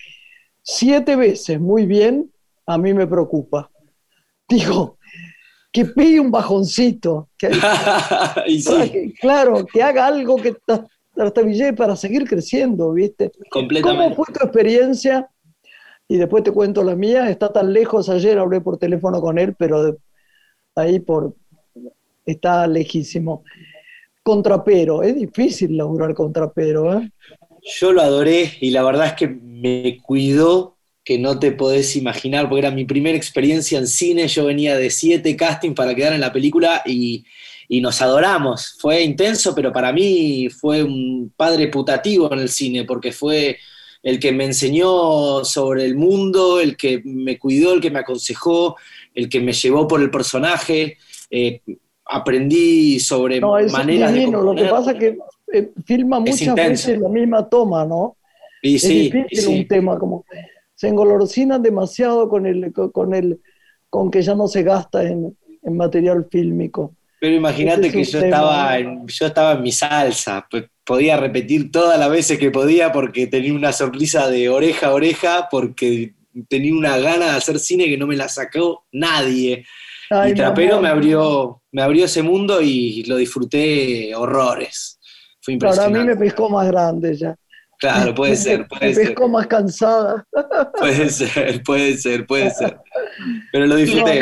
[0.62, 2.32] siete veces muy bien,
[2.68, 3.72] a mí me preocupa.
[4.48, 5.00] Digo,
[5.72, 7.30] que pegue un bajoncito.
[7.36, 7.50] Que,
[9.20, 10.56] claro, que haga algo que
[11.16, 13.32] trastabille para seguir creciendo, ¿viste?
[13.50, 15.28] ¿Cómo fue tu experiencia?
[16.08, 17.30] Y después te cuento la mía.
[17.30, 18.10] Está tan lejos.
[18.10, 19.98] Ayer hablé por teléfono con él, pero
[20.76, 21.36] ahí por
[22.26, 23.44] está lejísimo.
[24.24, 27.12] Contrapero, es difícil laburar contrapero, ¿eh?
[27.80, 32.50] Yo lo adoré y la verdad es que me cuidó que no te podés imaginar,
[32.50, 36.22] porque era mi primera experiencia en cine, yo venía de siete castings para quedar en
[36.22, 37.26] la película y,
[37.68, 38.76] y nos adoramos.
[38.80, 43.58] Fue intenso, pero para mí fue un padre putativo en el cine, porque fue
[44.06, 48.78] el que me enseñó sobre el mundo, el que me cuidó, el que me aconsejó,
[49.16, 50.98] el que me llevó por el personaje.
[51.32, 51.60] Eh,
[52.06, 54.44] aprendí sobre No, es maneras de divino.
[54.44, 55.18] Lo que pasa es que
[55.52, 56.70] eh, filma muchas intenso.
[56.70, 58.16] veces la misma toma, ¿no?
[58.62, 59.60] Y es sí, difícil y sí.
[59.60, 60.24] un tema como
[60.76, 63.40] se engolosinan demasiado con el con, el
[63.90, 66.94] con que ya no se gasta en, en material fílmico.
[67.20, 68.28] Pero imagínate que yo tema.
[68.28, 72.92] estaba, en, yo estaba en mi salsa, pues podía repetir todas las veces que podía
[72.92, 76.14] porque tenía una sonrisa de oreja a oreja, porque
[76.50, 79.66] tenía una gana de hacer cine que no me la sacó nadie.
[80.12, 85.00] Ay, y Trapero me abrió, me abrió ese mundo y lo disfruté horrores.
[85.42, 86.14] Fue Para mí impresionante.
[86.14, 87.36] me pescó más grande ya.
[87.80, 90.26] Claro, puede Me- ser, Me puede ser, pescó más cansada.
[90.78, 92.78] puede ser, puede ser, puede ser.
[93.52, 94.20] Pero la lo disfruté.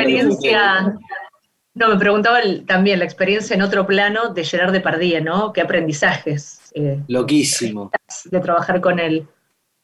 [1.75, 5.51] No, me preguntaba el- también la experiencia en otro plano de Gerard Depardieu, ¿no?
[5.53, 7.91] ¿Qué aprendizajes eh, Loquísimo.
[8.25, 9.27] de trabajar con él?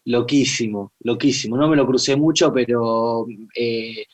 [0.06, 1.58] Loquísimo, loquísimo.
[1.58, 3.26] No me lo crucé mucho, pero
[3.56, 4.06] eh,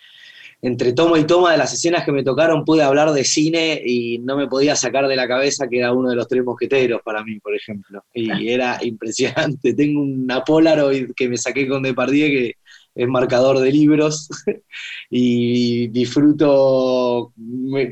[0.62, 4.18] entre toma y toma de las escenas que me tocaron pude hablar de cine y
[4.20, 7.24] no me podía sacar de la cabeza que era uno de los tres mosqueteros para
[7.24, 8.04] mí, por ejemplo.
[8.14, 9.74] Y era impresionante.
[9.74, 12.54] Tengo una Polaroid que me saqué con Depardieu que
[12.96, 14.30] es marcador de libros
[15.10, 17.34] y disfruto,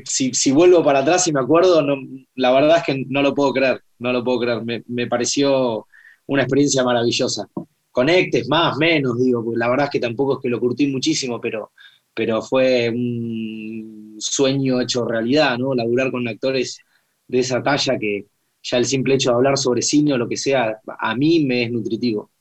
[0.06, 1.96] si, si vuelvo para atrás y me acuerdo, no,
[2.34, 4.64] la verdad es que no lo puedo creer, no lo puedo creer.
[4.64, 5.86] Me, me pareció
[6.26, 7.48] una experiencia maravillosa
[7.94, 11.40] conectes, más, menos, digo, porque la verdad es que tampoco es que lo curtí muchísimo,
[11.40, 11.70] pero,
[12.12, 15.74] pero fue un sueño hecho realidad, ¿no?
[15.76, 16.80] Laburar con actores
[17.28, 18.26] de esa talla que
[18.64, 21.62] ya el simple hecho de hablar sobre cine o lo que sea, a mí me
[21.64, 22.32] es nutritivo.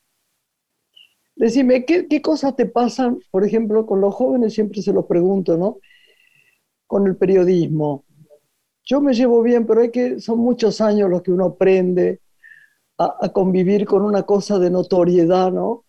[1.36, 4.54] Decime, ¿qué, qué cosas te pasan, por ejemplo, con los jóvenes?
[4.54, 5.78] Siempre se los pregunto, ¿no?
[6.88, 8.06] Con el periodismo.
[8.86, 12.22] Yo me llevo bien, pero hay que, son muchos años los que uno aprende
[12.98, 15.86] a, a convivir con una cosa de notoriedad, ¿no?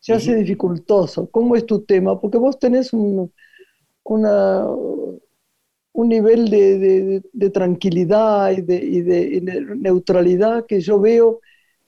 [0.00, 1.30] Se hace dificultoso.
[1.30, 2.20] ¿Cómo es tu tema?
[2.20, 3.32] Porque vos tenés un,
[4.04, 4.66] una,
[5.94, 9.40] un nivel de, de- de tranquilidad de- y de
[9.76, 11.40] neutralidad que yo veo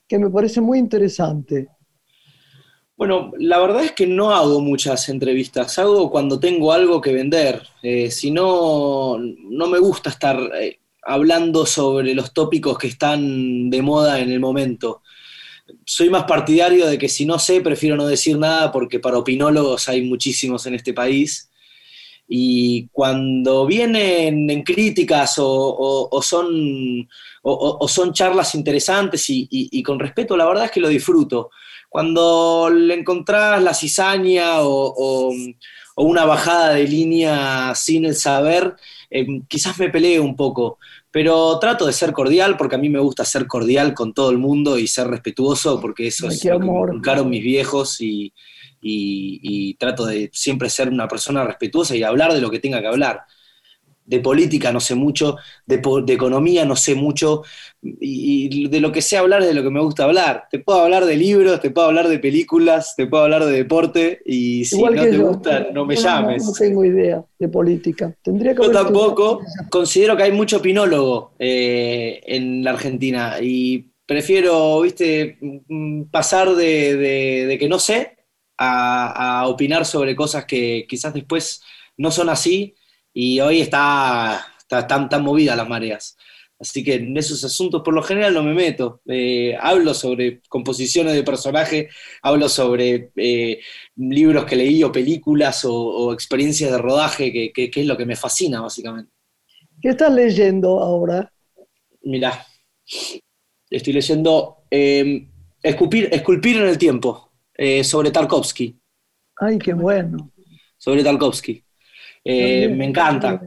[0.09, 1.69] que me parece muy interesante.
[2.97, 7.63] Bueno, la verdad es que no hago muchas entrevistas, hago cuando tengo algo que vender.
[7.83, 13.83] Eh, si no, no me gusta estar eh, hablando sobre los tópicos que están de
[13.83, 15.03] moda en el momento.
[15.87, 19.89] Soy más partidario de que si no sé, prefiero no decir nada porque para opinólogos
[19.89, 21.51] hay muchísimos en este país.
[22.29, 27.09] Y cuando vienen en críticas o, son,
[27.43, 31.51] o- son charlas interesantes y- y con respeto, la verdad es que lo disfruto.
[31.95, 35.35] Cuando le encontrás la cizaña o, o-
[35.97, 38.75] o una bajada de línea sin el saber,
[39.11, 40.79] eh, quizás me pelee un poco,
[41.13, 44.39] pero trato de ser cordial porque a mí me gusta ser cordial con todo el
[44.39, 48.33] mundo y ser respetuoso porque eso Ay, es lo que me inculcaron mis viejos y,
[48.81, 52.81] y- y trato de siempre ser una persona respetuosa y hablar de lo que tenga
[52.81, 53.23] que hablar.
[54.07, 55.37] De política no sé mucho,
[55.67, 55.81] de,
[56.13, 57.43] economía no sé mucho,
[57.83, 60.45] y, y de lo que sé hablar es de lo que me gusta hablar.
[60.51, 64.21] Te puedo hablar de libros, te puedo hablar de películas, te puedo hablar de deporte,
[64.27, 65.29] y si Igual no te yo.
[65.29, 66.45] gusta, no me llames.
[66.47, 68.15] No, tengo idea de política.
[68.23, 69.41] Tendría que Yo tampoco.
[69.71, 76.97] Considero que hay mucho opinólogo eh, en la Argentina y prefiero, viste, mm, pasar de,
[76.97, 78.17] de- de que no sé
[78.59, 81.63] a, a opinar sobre cosas que quizás después
[81.97, 82.75] no son así
[83.15, 86.19] y hoy está, está tan, tan movida las mareas.
[86.61, 89.03] Así que en esos asuntos por lo general no me meto.
[89.09, 91.89] Eh, hablo sobre composiciones de personaje,
[92.23, 93.61] hablo sobre eh,
[93.97, 97.97] libros que leí o películas o, o experiencias de rodaje, que, que- que es lo
[97.97, 99.13] que me fascina básicamente.
[99.81, 101.31] ¿Qué estás leyendo ahora?
[102.05, 102.47] Mirá,
[103.71, 105.29] estoy leyendo eh,
[105.63, 108.79] Esculpir en el tiempo, eh, sobre Tarkovsky,
[109.37, 110.33] Ay, qué bueno.
[110.79, 111.64] sobre Tarkovsky.
[112.25, 113.47] Eh, me encanta,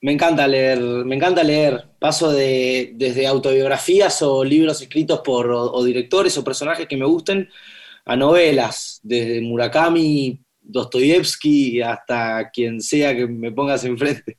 [0.00, 1.84] me encanta leer, me encanta leer.
[1.98, 7.06] Paso de, desde autobiografías o libros escritos por o, o directores o personajes que me
[7.06, 7.48] gusten
[8.06, 14.36] a novelas, desde Murakami, Dostoyevsky hasta quien sea que me pongas enfrente.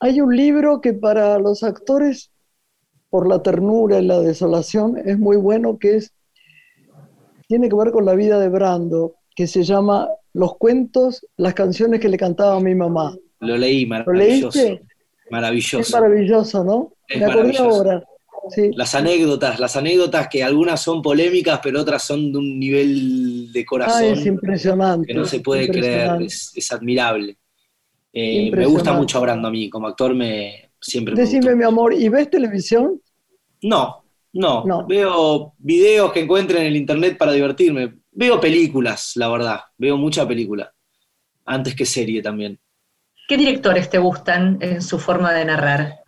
[0.00, 2.30] Hay un libro que para los actores,
[3.10, 6.12] por la ternura y la desolación, es muy bueno, que es,
[7.48, 10.08] tiene que ver con la vida de Brando, que se llama
[10.38, 13.12] Los cuentos, las canciones que le cantaba a mi mamá.
[13.40, 14.56] Lo leí, ¿Lo maravilloso.
[14.56, 14.72] leíste?
[15.24, 16.00] Es Maravilloso.
[16.00, 16.92] maravilloso, ¿no?
[17.08, 17.70] Es Me acordé maravilloso.
[17.76, 18.04] ahora.
[18.76, 23.66] Las anécdotas, las anécdotas que algunas son polémicas, pero otras son de un nivel de
[23.66, 24.04] corazón.
[24.04, 25.08] es impresionante.
[25.08, 27.36] Que no se puede creer, es, admirable.
[28.12, 31.16] Eh, me gusta mucho Brando a mí, como actor me siempre.
[31.16, 33.02] Decime, mi amor, ¿y ves televisión?
[33.62, 34.86] No, no, no.
[34.86, 37.97] Veo videos que encuentro en el internet para divertirme.
[38.18, 39.60] Veo películas, la verdad.
[39.76, 40.74] Veo mucha película.
[41.44, 42.58] Antes que serie también.
[43.28, 46.00] ¿Qué directores te gustan en su forma de narrar?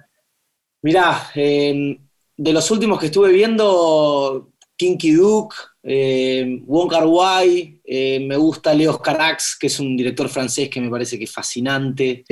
[0.83, 2.01] Mirá, eh,
[2.37, 8.75] de los últimos que estuve viendo, Kinky Duke, eh, Wong Kar Wai, eh, me gusta
[8.75, 12.25] Leo Carax, que es un director francés que me parece que es fascinante.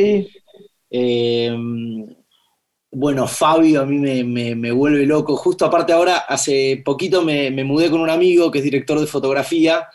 [0.91, 1.57] Eh,
[2.91, 5.37] bueno, Fabio a mí me, vuelve loco.
[5.37, 9.89] Justo aparte ahora, hace poquito me, mudé con un amigo que es director de fotografía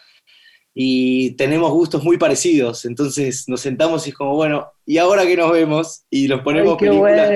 [0.73, 2.85] y tenemos gustos muy parecidos.
[2.85, 6.03] Entonces nos sentamos y es como, bueno, ¿y ahora que nos vemos?
[6.09, 7.29] Y nos ponemos películas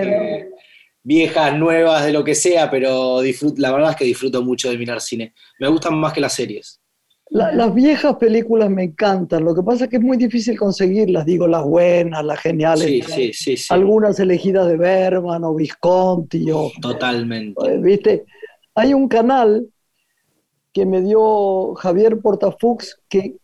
[1.03, 3.21] viejas, nuevas, de lo que sea, pero
[3.55, 5.33] la verdad es que disfruto mucho de mirar cine.
[5.57, 6.76] Me gustan más que las series.
[7.29, 11.47] Las viejas películas me encantan, lo que pasa es que es muy difícil conseguirlas, digo,
[11.47, 12.85] las buenas, las geniales.
[12.85, 16.49] Sí, sí, sí, sí, Algunas elegidas de Berman o Visconti.
[16.51, 17.59] O, Totalmente.
[17.67, 18.25] Eh, ¿Viste?
[18.75, 19.67] Hay un canal
[20.71, 23.35] que me dio Javier Portafux, que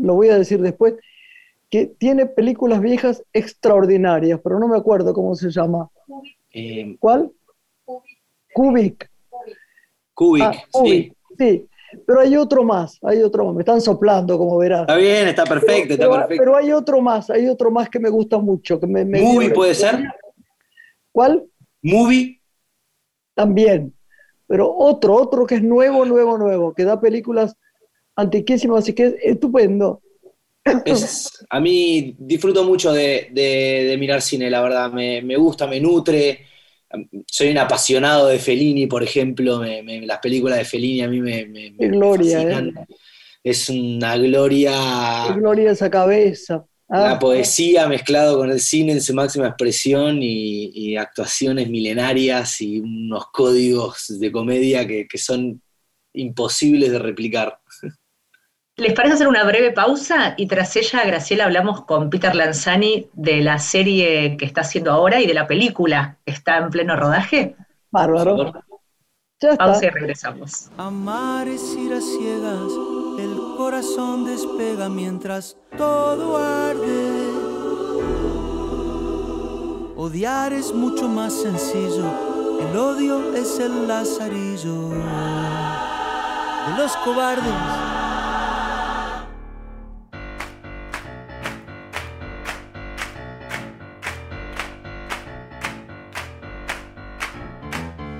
[0.00, 0.94] lo voy a decir después,
[1.70, 5.88] que tiene películas viejas extraordinarias, pero no me acuerdo cómo se llama.
[6.52, 7.30] Eh, ¿Cuál?
[8.52, 9.10] Cubic.
[10.14, 11.12] Cubic, ah, sí.
[11.38, 11.68] Sí,
[12.06, 13.54] pero hay otro más, hay otro más.
[13.54, 14.82] Me están soplando, como verás.
[14.82, 16.42] Está bien, está perfecto, pero, está perfecto.
[16.42, 18.78] Pero hay otro más, hay otro más que me gusta mucho.
[18.78, 20.04] Que me, ¿Movie puede ser?
[21.12, 21.44] ¿Cuál?
[21.82, 22.40] ¿Movie?
[23.34, 23.92] También.
[24.46, 27.56] Pero otro, otro que es nuevo, nuevo, nuevo, que da películas
[28.14, 30.00] antiquísimas, así que es estupendo
[31.50, 36.45] a mí disfruto mucho de, mirar cine, la verdad, me, gusta, me nutre.
[37.26, 41.44] Soy un apasionado de Fellini, por ejemplo, las películas de Fellini a mí me,
[41.78, 42.72] gloria, ¿eh?
[43.42, 45.32] Es una gloria.
[45.36, 46.66] gloria esa cabeza.
[46.88, 47.18] La ah.
[47.18, 54.18] poesía mezclado con el cine en su máxima expresión y, actuaciones milenarias y unos códigos
[54.18, 55.60] de comedia que son
[56.12, 57.58] imposibles de replicar.
[58.78, 60.34] ¿Les parece hacer una breve pausa?
[60.36, 65.18] Y tras ella, Graciela, hablamos con Peter Lanzani de la serie que está haciendo ahora
[65.22, 67.56] y de la película que está en pleno rodaje.
[67.90, 68.52] Bárbaro.
[69.56, 70.70] Pausa y regresamos.
[70.76, 72.70] Amar es ir a ciegas,
[73.18, 77.30] el corazón despega mientras todo arde.
[79.96, 82.10] Odiar es mucho más sencillo,
[82.60, 87.85] el odio es el lazarillo de los cobardes.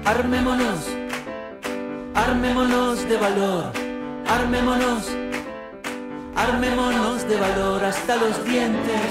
[0.06, 0.86] Armémonos,
[2.14, 3.72] armémonos de valor,
[4.28, 5.10] armémonos,
[6.36, 9.10] armémonos de valor hasta los dientes.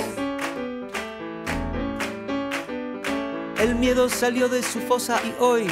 [3.59, 5.67] El miedo salió de su fosa y hoy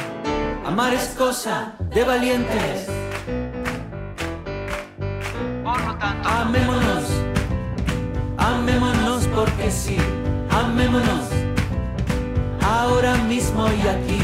[0.66, 2.86] amar es cosa de valientes.
[5.64, 7.04] Por lo tanto, amémonos,
[8.36, 9.96] amémonos porque sí,
[10.50, 11.30] amémonos,
[12.60, 14.23] ahora mismo y aquí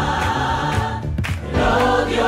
[1.71, 2.20] odio es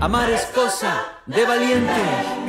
[0.00, 2.39] amar es cosa de valientes.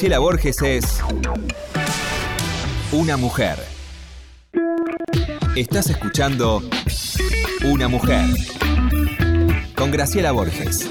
[0.00, 1.04] Graciela Borges es
[2.90, 3.58] una mujer.
[5.54, 6.62] Estás escuchando
[7.70, 8.24] Una mujer
[9.76, 10.90] con Graciela Borges.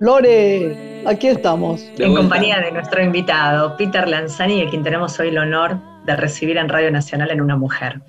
[0.00, 1.80] Lore, aquí estamos.
[1.96, 6.56] en compañía de nuestro invitado, Peter Lanzani, a quien tenemos hoy el honor de recibir
[6.56, 8.00] en Radio Nacional en Una Mujer.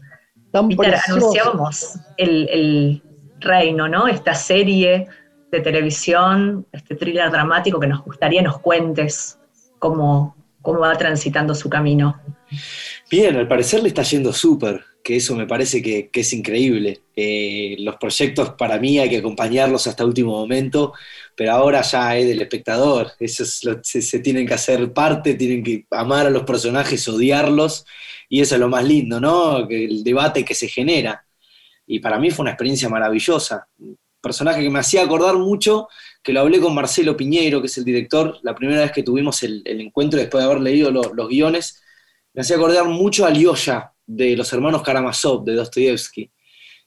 [0.51, 0.69] Tan
[1.07, 3.03] anunciábamos el, el
[3.39, 4.07] reino, ¿no?
[4.07, 5.07] Esta serie
[5.51, 9.39] de televisión, este thriller dramático que nos gustaría nos cuentes
[9.79, 12.19] cómo, cómo va transitando su camino.
[13.09, 16.99] Bien, al parecer le está yendo súper, que eso me parece que, es increíble.
[17.15, 20.91] Eh, los proyectos para mí hay que acompañarlos hasta último momento,
[21.33, 23.13] pero ahora ya es del espectador.
[23.17, 27.85] Eso es lo- se, tienen que hacer parte, tienen que amar a los personajes, odiarlos,
[28.27, 29.65] y eso es lo más lindo, ¿no?
[29.69, 31.25] El debate que se genera.
[31.85, 33.65] Y para mí fue una experiencia maravillosa.
[34.21, 35.87] Personaje que me hacía acordar mucho,
[36.21, 39.41] que lo hablé con Marcelo Piñeiro, que es el director, la primera vez que tuvimos
[39.43, 41.81] el, encuentro después de haber leído lo- los guiones,
[42.33, 46.31] me hacía acordar mucho a Lyosha, de los hermanos Karamazov, de Dostoyevsky.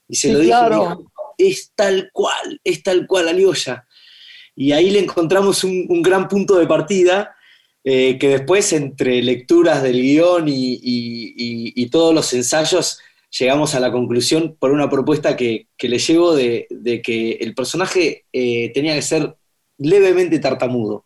[0.09, 0.75] Y se Sí, lo dije, claro.
[0.75, 3.87] me dijo, es tal cual, es tal cual a Lyosha.
[4.55, 7.33] Y ahí le encontramos un, un gran punto de partida,
[7.83, 12.99] eh, que después entre lecturas del guion y, y- y- y todos los ensayos
[13.39, 17.55] llegamos a la conclusión por una propuesta que, que le llevo de, de que el
[17.55, 19.35] personaje eh, tenía que ser
[19.77, 21.05] levemente tartamudo.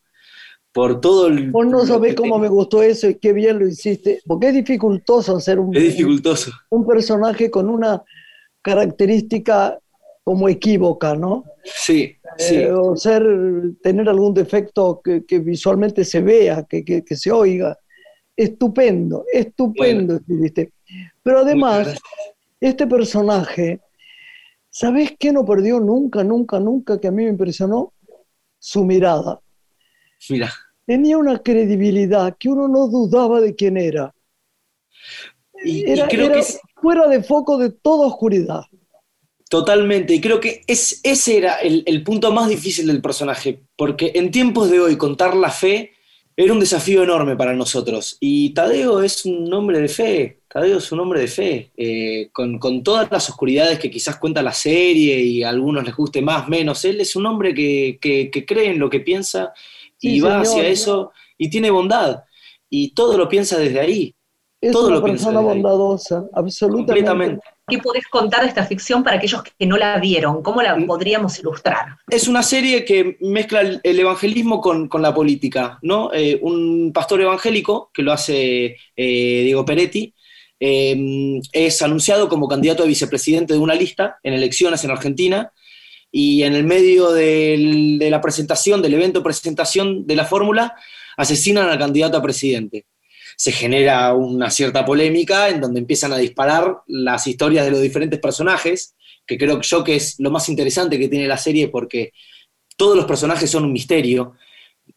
[0.76, 1.52] Por todo el...
[1.52, 5.38] Vos no sabés cómo me gustó eso y qué bien lo hiciste, porque es dificultoso
[5.38, 6.52] hacer un, Es dificultoso.
[6.70, 8.04] un personaje con una
[8.62, 9.80] característica
[10.24, 11.46] como equívoca, ¿no?
[11.64, 12.56] Sí, sí.
[12.56, 13.24] Eh, o ser,
[13.82, 17.78] tener algún defecto que, que visualmente se vea, que, que- que se oiga.
[18.36, 20.74] Estupendo, estupendo escribiste.
[21.24, 21.98] Pero además,
[22.60, 23.80] este personaje,
[24.70, 27.94] ¿sabés qué no perdió nunca, nunca, nunca que a mí me impresionó?
[28.60, 29.40] Su mirada.
[30.30, 30.52] Mira,
[30.88, 34.16] Tenía una credibilidad que uno no dudaba de quién era.
[35.62, 38.64] y, y Era, creo era que es fuera de foco de toda oscuridad.
[39.50, 44.12] totalmente, y creo que es, ese era el, el punto más difícil del personaje, porque
[44.16, 45.92] en tiempos de hoy contar la fe
[46.36, 50.92] era un desafío enorme para nosotros, y Tadeo es un hombre de fe, Tadeo es
[50.92, 55.18] un hombre de fe, eh, con, con todas las oscuridades que quizás cuenta la serie
[55.22, 58.72] y a algunos les guste más, menos, él es un hombre que, que- que cree
[58.72, 59.54] en lo que piensa
[60.02, 60.66] y va señor.
[60.66, 62.24] hacia eso y tiene bondad,
[62.70, 64.16] y todo lo piensa desde ahí,
[64.62, 65.46] Es Todo una lo piensa persona ahí.
[65.62, 66.86] bondadosa, absolutamente.
[66.88, 67.48] completamente.
[67.68, 70.42] ¿Qué podés contar de esta ficción para aquellos que no la vieron?
[70.42, 70.86] ¿Cómo la Mm.
[70.88, 71.98] podríamos ilustrar?
[72.10, 76.10] Es una serie que mezcla el, el evangelismo con, con la política, ¿no?
[76.14, 80.14] Eh, un pastor evangélico, que lo hace eh, Diego Peretti,
[80.60, 85.52] eh, es anunciado como candidato a vicepresidente de una lista en elecciones en Argentina,
[86.12, 90.76] y en el medio de la presentación, del evento presentación de la fórmula,
[91.18, 92.86] asesinan al candidato a presidente.
[93.38, 98.20] Se genera una cierta polémica en donde empiezan a disparar las historias de los diferentes
[98.20, 98.96] personajes,
[99.26, 102.14] que creo yo que es lo más interesante que tiene la serie porque
[102.78, 104.34] todos los personajes son un misterio,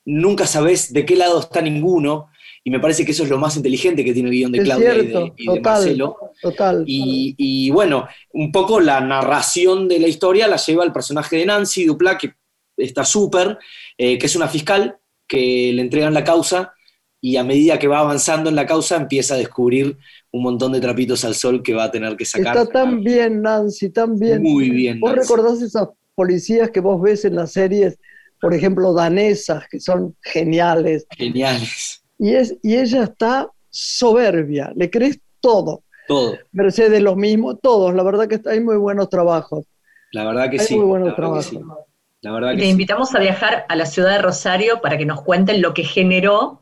[0.05, 2.31] nunca sabes de qué lado está ninguno,
[2.69, 4.95] y me parece que eso es lo más inteligente que tiene el guion de Claudia
[4.95, 5.61] y cierto, de, y de.
[5.63, 6.17] Marcelo.
[6.43, 6.85] Total.
[6.87, 11.47] Y, y, bueno, un poco la narración de la historia la lleva el personaje de
[11.47, 12.35] Nancy Dupla, que
[12.77, 13.57] está súper,
[13.97, 16.75] eh, que es una fiscal que le entregan la causa
[17.23, 19.97] y a medida que va avanzando en la causa empieza a descubrir
[20.31, 22.55] un montón de trapitos al sol que va a tener que sacar.
[22.55, 24.43] Está tan bien, Nancy, tan bien.
[24.43, 25.01] Muy bien.
[25.01, 25.23] ¿Vos Nancy.
[25.23, 27.99] recordás esas policías que vos ves en las series,
[28.43, 31.07] por ejemplo, danesas, que son geniales?
[31.17, 32.03] Geniales.
[32.19, 35.83] Y, es, y ella está soberbia, le crees todo.
[36.07, 36.37] Todo.
[36.53, 37.95] Mercedes lo mismo, todos.
[37.95, 39.67] La verdad que está- hay muy buenos trabajos.
[40.13, 40.77] La verdad que Hay sí.
[40.77, 41.75] muy buenos la verdad que trabajos.
[41.77, 41.85] sí.
[42.23, 42.71] La verdad Y que te sí.
[42.73, 46.61] invitamos a viajar a la ciudad de Rosario para que nos cuenten lo que generó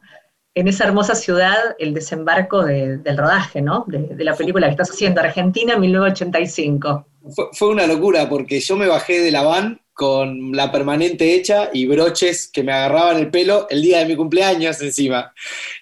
[0.55, 3.85] en esa hermosa ciudad el desembarco de- del rodaje, ¿no?
[3.87, 7.07] De, de la película que estás haciendo, Argentina 1985.
[7.35, 11.71] Fue, fue una locura porque yo me bajé de la van con la permanente hecha
[11.73, 15.33] y broches que me agarraban el pelo el día de mi cumpleaños encima.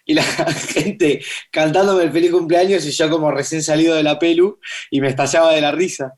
[0.06, 0.22] Y la
[0.72, 5.08] gente cantándome el feliz cumpleaños y yo como recién salido de la pelu y me
[5.08, 6.14] estallaba de la risa.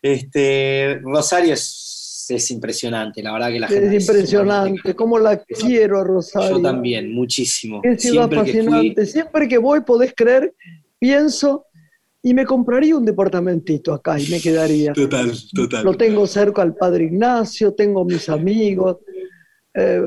[0.00, 3.96] Este, Rosario es, es impresionante, la verdad que la gente...
[3.96, 6.58] Es impresionante, cómo la quiero a Rosario.
[6.58, 7.82] Yo también, muchísimo.
[7.82, 9.06] Qué ciudad Siempre que fui, fascinante.
[9.06, 10.54] Siempre que voy, podés creer,
[11.00, 11.66] pienso
[12.22, 14.92] y me compraría un departamentito acá y me quedaría.
[14.92, 15.84] Total, total.
[15.84, 18.98] Lo tengo cerca al Padre Ignacio, tengo mis amigos.
[19.74, 20.02] eh,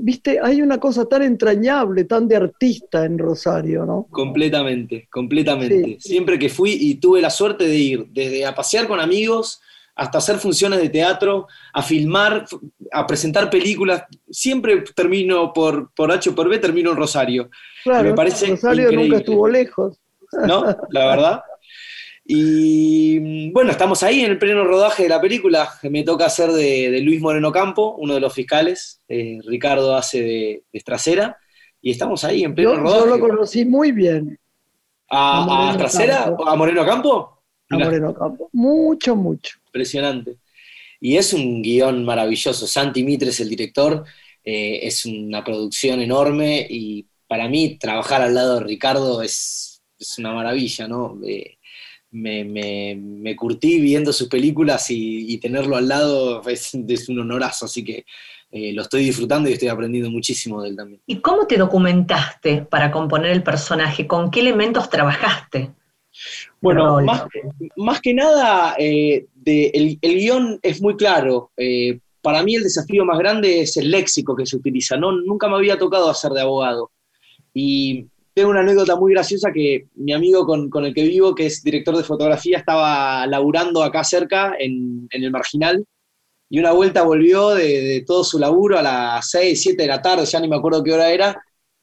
[0.00, 4.06] viste, hay una cosa tan entrañable, tan de artista en Rosario, ¿no?
[4.10, 5.98] Completamente, completamente.
[6.00, 9.60] Siempre que fui y tuve la suerte de ir, desde a pasear con amigos
[9.94, 12.46] hasta hacer funciones de teatro, a filmar,
[12.92, 17.50] a presentar películas, siempre termino por, por H o por B, termino en Rosario.
[17.84, 19.04] Claro, me parece Rosario increíble.
[19.04, 19.98] nunca estuvo lejos.
[20.46, 20.64] ¿No?
[20.90, 21.42] La verdad.
[22.24, 25.68] Y bueno, estamos ahí en el pleno rodaje de la película.
[25.82, 29.00] Me toca hacer de, de Luis Moreno Campo, uno de los fiscales.
[29.08, 31.36] Eh, Ricardo hace de, de.
[31.80, 33.00] Y estamos ahí en pleno Yo, rodaje.
[33.00, 34.38] yo lo conocí muy bien,
[35.10, 36.24] ¿A, a a?
[36.24, 36.48] Campo.
[36.48, 37.42] ¿A Moreno Campo?
[37.70, 38.48] a Mirá, Moreno Campo.
[38.52, 39.58] Mucho, mucho.
[39.66, 40.36] Impresionante.
[41.00, 42.66] Y es un guion maravilloso.
[42.66, 44.04] Santi Mitre es el director.
[44.44, 46.66] eh, es una producción enorme.
[46.70, 49.71] Y para mí, trabajar al lado de Ricardo es,
[50.02, 51.18] es una maravilla, ¿no?
[51.26, 51.56] Eh,
[52.10, 57.20] me, me- me curtí viendo sus películas y, y tenerlo al lado es, es un
[57.20, 57.64] honorazo.
[57.66, 58.04] Así que
[58.50, 61.00] eh, lo estoy disfrutando y estoy aprendiendo muchísimo de él también.
[61.06, 64.06] ¿Y cómo te documentaste para componer el personaje?
[64.06, 65.70] ¿Con qué elementos trabajaste?
[66.60, 67.24] Bueno, más,
[67.76, 71.50] más que nada, eh, de- el, el guion es muy claro.
[71.56, 74.96] Eh, para mí el desafío más grande es el léxico que se utiliza.
[74.96, 76.90] No, nunca me había tocado hacer de abogado.
[77.54, 81.62] Y tengo una anécdota muy graciosa que mi amigo con, el que vivo, que es
[81.62, 85.84] director de fotografía, estaba laburando acá cerca, en, el Marginal,
[86.48, 90.24] y una vuelta volvió de, todo su laburo a las 6, 7 de la tarde,
[90.24, 91.42] ya ni me acuerdo qué hora era,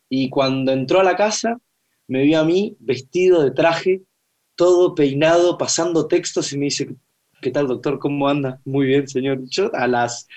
[0.10, 1.58] y cuando entró a la casa,
[2.08, 4.02] me vio a mí vestido de traje,
[4.56, 6.90] todo peinado, pasando textos, y me dice,
[7.42, 8.00] ¿qué tal, doctor?
[8.00, 8.60] ¿Cómo anda?
[8.66, 9.42] Muy bien, señor.
[9.74, 10.28] A las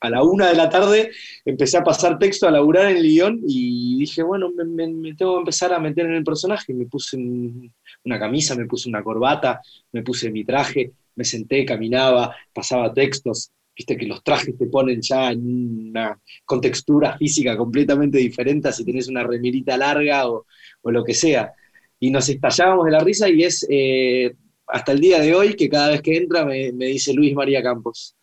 [0.00, 1.10] a la una de la tarde
[1.44, 5.38] empecé a pasar texto, a laburar en el guion y dije, bueno, me, tengo que
[5.40, 6.72] empezar a meter en el personaje.
[6.74, 7.72] Me puse un-
[8.04, 9.60] una camisa, me puse una corbata,
[9.92, 13.50] me puse mi traje, me senté, caminaba, pasaba textos.
[13.76, 18.84] Viste que los trajes te ponen ya en una contextura física completamente diferente a si
[18.84, 20.46] tenés una remerita larga o,
[20.82, 21.52] o lo que sea.
[21.98, 24.34] Y nos estallábamos de la risa y es eh,
[24.66, 28.16] hasta el día de hoy que cada vez que entra me dice Luis María Campos.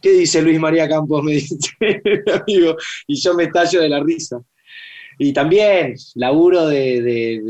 [0.00, 1.22] ¿Qué dice Luis María Campos?
[1.24, 4.40] Me dice mi amigo, y yo me estallo de la risa.
[5.18, 7.40] Y también laburo de, de,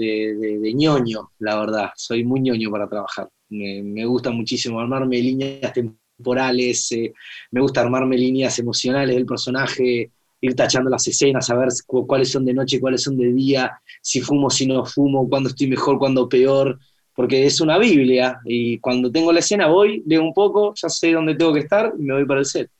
[0.60, 1.90] de- ñoño, la verdad.
[1.96, 3.28] Soy muy ñoño para trabajar.
[3.50, 7.12] Me, me gusta muchísimo armarme líneas temporales, eh,
[7.52, 12.44] me gusta armarme líneas emocionales del personaje, ir tachando las escenas, saber cu- cuáles son
[12.44, 16.28] de noche, cuáles son de día, si fumo, si no fumo, cuándo estoy mejor, cuándo
[16.28, 16.78] peor,
[17.14, 21.12] porque es una Biblia y cuando tengo la escena voy, leo un poco, ya sé
[21.12, 22.70] dónde tengo que estar y me voy para el set.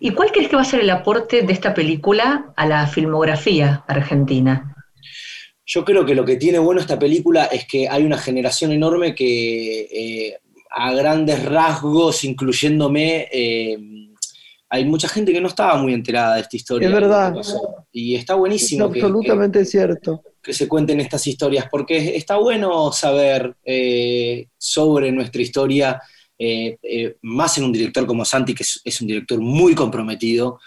[0.00, 3.84] ¿Y cuál crees que va a ser el aporte de esta película a la filmografía
[3.86, 4.72] argentina?
[5.64, 9.14] Yo creo que lo que tiene bueno esta película es que hay una generación enorme
[9.14, 10.38] que eh,
[10.70, 13.78] a grandes rasgos, incluyéndome, eh,
[14.68, 16.88] hay mucha gente que no estaba muy enterada de esta historia.
[16.88, 17.34] Es verdad.
[17.92, 20.22] Y está Es buenísimo que- que, absolutamente cierto.
[20.46, 26.00] Que se cuenten estas historias, porque está bueno saber eh, sobre nuestra historia,
[26.38, 30.60] eh, eh, más en un director como Santi, que es, un director muy comprometido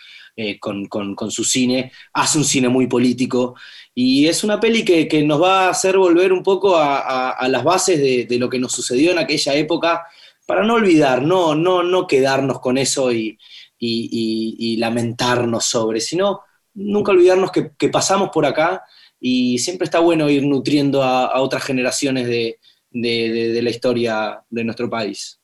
[0.61, 3.55] con, con- su cine, hace un cine muy político,
[3.93, 7.63] y es una peli que, que nos va a hacer volver un poco a, las
[7.63, 10.05] bases de, lo que nos sucedió en aquella época,
[10.45, 13.38] para no olvidar, no, no, no quedarnos con eso y,
[13.77, 16.41] y- lamentarnos sobre, sino
[16.73, 18.84] nunca olvidarnos que pasamos por acá
[19.20, 22.59] y siempre está bueno ir nutriendo a, a otras generaciones de,
[22.91, 25.39] de- de- de la historia de nuestro país.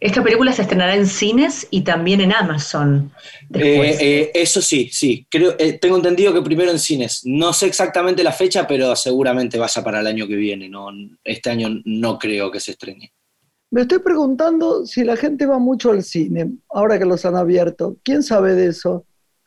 [0.00, 3.10] Esta película se estrenará en cines y también en Amazon.
[3.52, 5.26] Eh, eh, eso sí, sí.
[5.28, 7.22] Creo, eh, tengo entendido que primero en cines.
[7.24, 10.68] No sé exactamente la fecha, pero seguramente vaya para el año que viene.
[10.68, 10.86] ¿no?
[11.24, 13.12] Este año no creo que se estrene.
[13.72, 17.96] Me estoy preguntando si la gente va mucho al cine, ahora que los han abierto.
[18.04, 19.04] ¿Quién sabe de eso?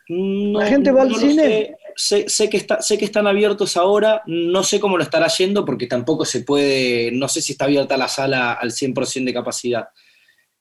[0.08, 1.42] No- ¿La gente va al no cine?
[1.42, 5.28] Sé, Sé- sé que está, sé que están abiertos ahora, no sé cómo lo estará
[5.28, 9.34] yendo porque tampoco se puede, no sé si está abierta la sala al 100% de
[9.34, 9.88] capacidad.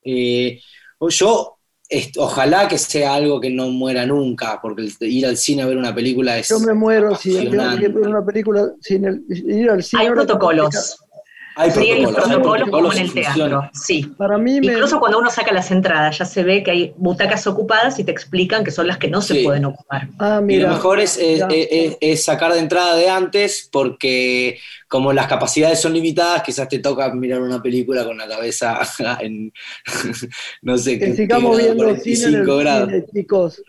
[0.04, 0.60] Eh,
[1.00, 1.58] o yo,
[1.90, 5.66] est- ojalá que sea algo que no muera nunca, porque el- ir al cine a
[5.66, 7.50] ver una película es Yo me muero si ver
[8.08, 10.04] una película sin el, ir al cine.
[10.04, 10.98] Hay protocolos.
[11.62, 13.70] Hay Siguen los protocolos, hay protocolos como en el teatro.
[13.74, 14.03] Sí.
[14.18, 17.45] Para mí me, Incluso cuando uno saca las entradas, ya se ve que hay butacas
[17.47, 19.43] ocupadas y te explican que son las que no se Sí.
[19.43, 20.07] pueden ocupar.
[20.20, 21.47] Ah, Y lo mejor es, es- ya.
[21.51, 26.80] es- es sacar de entrada de antes, porque como las capacidades son limitadas, quizás te
[26.80, 28.80] toca mirar una película con la cabeza
[29.22, 29.53] en,
[30.62, 32.89] no sé, que qué- sigamos qué grado, viendo cine en el 45 grados.
[32.89, 33.62] cine, chicos.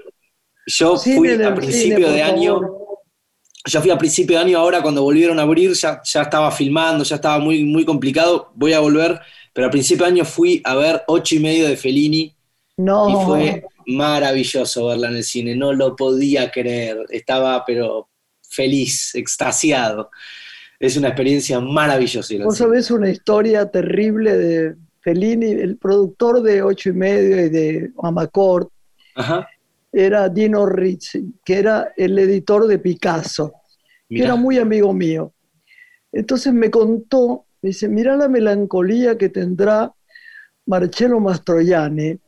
[0.66, 2.91] Yo Cine fui a principio cine, de año, favor.
[3.64, 7.04] Yo fui a principio de año, ahora cuando volvieron a abrir ya, ya estaba filmando,
[7.04, 9.20] ya estaba muy, muy complicado, voy a volver,
[9.52, 12.34] pero a principio de año fui a ver ocho y medio de Fellini
[12.76, 13.08] No.
[13.08, 18.08] y fue maravilloso verla en el cine, no lo podía creer, estaba pero
[18.48, 20.10] feliz, extasiado.
[20.78, 22.34] Es una experiencia maravillosa.
[22.42, 27.90] Vos sabés una historia terrible de Fellini, el productor de Ocho y Medio y de
[28.02, 28.68] Amacor,
[29.92, 33.52] era Dino Rizzi, que era el editor de Picasso,
[34.08, 35.34] que era muy amigo mío.
[36.10, 39.92] Entonces me contó, me dice, mira la melancolía que tendrá
[40.66, 42.18] Marcello Mastroianni,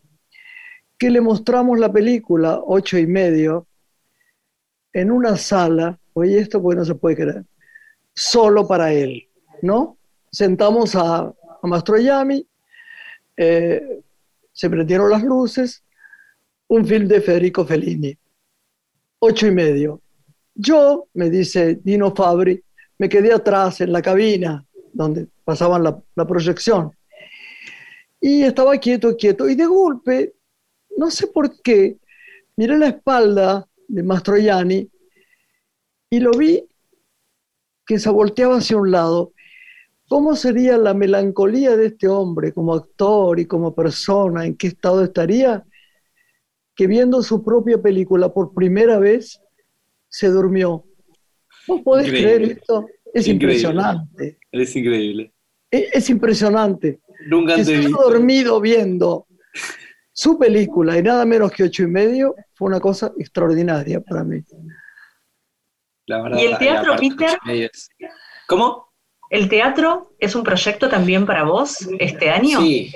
[0.98, 3.66] que le mostramos la película Ocho y Medio
[4.92, 7.44] en una sala, oye esto porque no se puede creer,
[8.14, 9.28] solo para él,
[9.62, 9.98] ¿no?
[10.30, 12.46] Sentamos a, a Mastroianni,
[13.36, 14.00] eh,
[14.52, 15.83] se prendieron las luces,
[16.68, 18.16] un film de Federico Fellini,
[19.18, 20.00] ocho y medio.
[20.54, 22.62] Yo, me dice Dino Fabri,
[22.98, 26.92] me quedé atrás en la cabina donde pasaban la, proyección.
[28.20, 29.48] Y estaba quieto, quieto.
[29.48, 30.34] Y de golpe,
[30.96, 31.98] no sé por qué,
[32.56, 34.88] miré la espalda de Mastroianni
[36.10, 36.64] y lo vi
[37.84, 39.34] que se volteaba hacia un lado
[40.08, 44.44] ¿Cómo sería la melancolía de este hombre como actor y como persona?
[44.44, 45.64] ¿En qué estado estaría?
[46.74, 49.40] Que viendo su propia película por primera vez
[50.08, 50.84] se durmió.
[51.66, 52.86] ¿Vos podés creer esto?
[53.12, 54.38] Es impresionante.
[54.50, 55.32] Es increíble.
[55.70, 57.00] Es, impresionante.
[57.26, 59.26] Nunca haya dormido viendo
[60.12, 64.40] su película y nada menos que ocho y medio fue una cosa extraordinaria para mí.
[66.06, 67.38] La verdad, ¿Y el teatro, Peter?
[68.46, 68.93] ¿Cómo?
[69.30, 72.60] ¿El teatro es un proyecto también para vos este año?
[72.60, 72.92] Sí,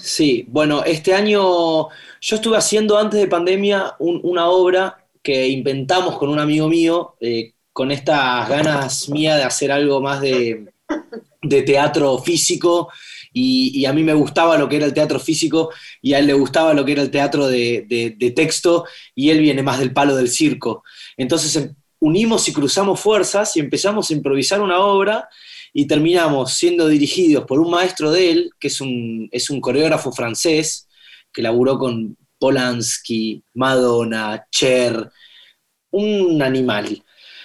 [0.00, 0.44] sí.
[0.48, 1.88] Bueno, este año
[2.20, 7.52] yo estuve haciendo antes de pandemia una obra que inventamos con un amigo mío, eh,
[7.72, 10.72] con estas ganas mías de hacer algo más de,
[11.66, 12.90] teatro físico.
[13.32, 15.70] Y, a mí me gustaba lo que era el teatro físico
[16.02, 19.62] y a él le gustaba lo que era el teatro de, texto y él viene
[19.62, 20.82] más del palo del circo.
[21.16, 25.28] Entonces em, unimos y cruzamos fuerzas y empezamos a improvisar una obra
[25.72, 30.12] y terminamos siendo dirigidos por un maestro de él, que es un, es un coreógrafo
[30.12, 30.88] francés,
[31.32, 35.10] que laburó con Polanski, Madonna, Cher,
[35.90, 37.02] un animal.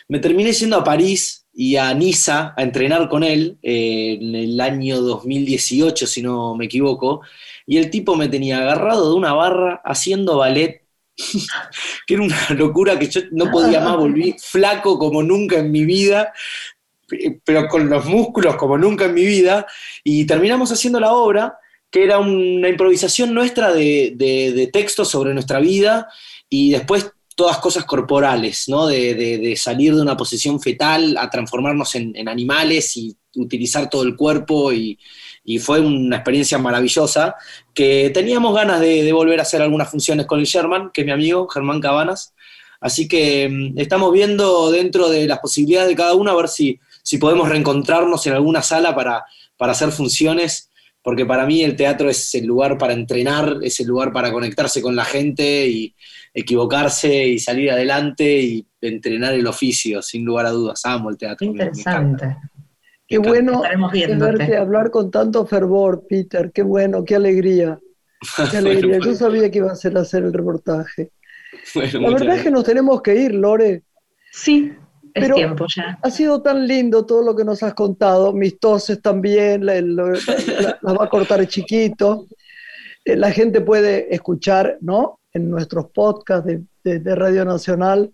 [0.08, 4.60] Me terminé yendo a París y a Niza a entrenar con él eh, en el
[4.60, 7.22] año 2018, si no me equivoco,
[7.66, 10.84] y el tipo me tenía agarrado de una barra haciendo ballet,
[12.08, 15.86] que era una locura que yo no podía más, volví flaco como nunca en mi
[15.86, 16.34] vida,
[17.44, 19.66] pero con los músculos como nunca en mi vida,
[20.04, 21.58] y terminamos haciendo la obra,
[21.90, 26.08] que era una improvisación nuestra de, de, textos sobre nuestra vida,
[26.50, 28.88] y después todas cosas corporales, ¿no?
[28.88, 34.72] De, salir de una posición fetal a transformarnos en, animales y utilizar todo el cuerpo
[34.74, 34.98] y,
[35.60, 37.36] fue una experiencia maravillosa
[37.74, 41.14] que teníamos ganas de, volver a hacer algunas funciones con el Sherman, que es mi
[41.14, 42.34] amigo, Germán Cabanas.
[42.80, 46.80] Así que mm, estamos viendo dentro de las posibilidades de cada uno a ver si
[47.04, 49.26] si podemos reencontrarnos en alguna sala para,
[49.58, 50.72] para hacer funciones,
[51.04, 54.82] porque para mí el teatro es el lugar para entrenar, es el lugar para conectarse
[54.82, 55.94] con la gente y
[56.34, 60.82] equivocarse y salir adelante y entrenar el oficio, sin lugar a dudas.
[60.86, 61.46] Amo el teatro.
[61.46, 62.38] Interesante.
[63.06, 63.62] Qué bueno
[64.18, 66.52] verte hablar con tanto fervor, Peter.
[66.52, 67.80] Qué bueno, qué alegría.
[68.52, 69.00] Qué alegría.
[69.04, 71.12] Yo sabía que iba a ser hacer el reportaje.
[71.76, 73.84] la verdad es que nos tenemos que ir, Lore.
[74.32, 74.72] Sí,
[75.14, 75.98] es tiempo ya.
[76.02, 81.06] Ha sido tan lindo todo lo que nos has contado, mis toses también, las va
[81.06, 82.28] a cortar chiquito.
[83.06, 85.20] Eh, la gente puede escuchar, ¿no?
[85.34, 86.50] En nuestros podcasts
[86.84, 88.12] de, Radio Nacional,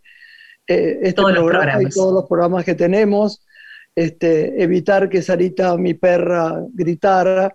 [0.68, 3.42] eh, este programa y todos los programas que tenemos.
[3.96, 7.54] Este, evitar que Sarita, mi perra, gritara,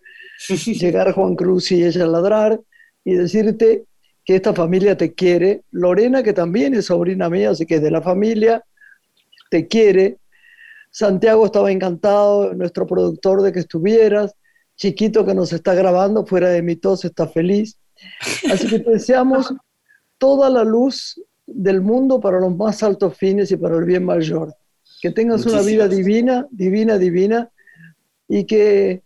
[0.48, 2.60] llegar Juan Cruz y ella ladrar,
[3.04, 3.84] y decirte
[4.24, 5.62] que esta familia te quiere.
[5.70, 8.64] Lorena, que también es sobrina mía, así que es de la familia
[9.54, 10.18] te quiere.
[10.90, 14.34] Santiago estaba encantado, nuestro productor, de que estuvieras.
[14.74, 17.78] Chiquito que nos está grabando fuera de mi tos está feliz.
[18.50, 19.54] Así que te deseamos
[20.18, 24.52] toda la luz del mundo para los más altos fines y para el bien mayor.
[25.00, 27.48] Que tengas una vida divina, divina, divina
[28.26, 29.04] y que,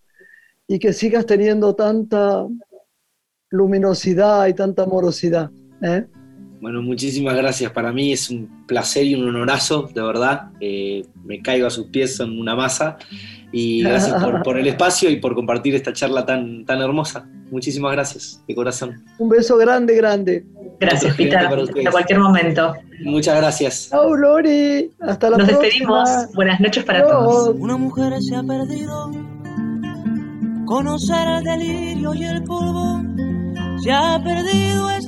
[0.66, 2.46] y que sigas teniendo tanta
[3.50, 5.50] luminosidad y tanta amorosidad.
[5.82, 6.06] ¿eh?
[6.60, 7.70] Bueno, muchísimas gracias.
[7.72, 10.50] Para mí es un placer y un honorazo, de verdad.
[10.60, 12.98] Eh, me caigo a sus pies en una masa.
[13.52, 17.26] Y gracias por, el espacio y por compartir esta charla tan, tan hermosa.
[17.50, 19.02] Muchísimas gracias, de corazón.
[19.18, 20.44] Un beso grande, grande.
[20.80, 21.48] Gracias, Pita.
[21.48, 22.74] Hasta cualquier momento.
[23.04, 23.88] Muchas gracias.
[23.90, 24.90] Chao, Lori.
[25.00, 26.04] Hasta la Nos próxima.
[26.04, 26.34] despedimos.
[26.34, 27.54] Buenas noches para todos.
[27.58, 29.10] Una mujer se ha perdido.
[30.66, 33.02] Conocer el delirio y el polvo.
[33.82, 35.07] Se ha perdido esta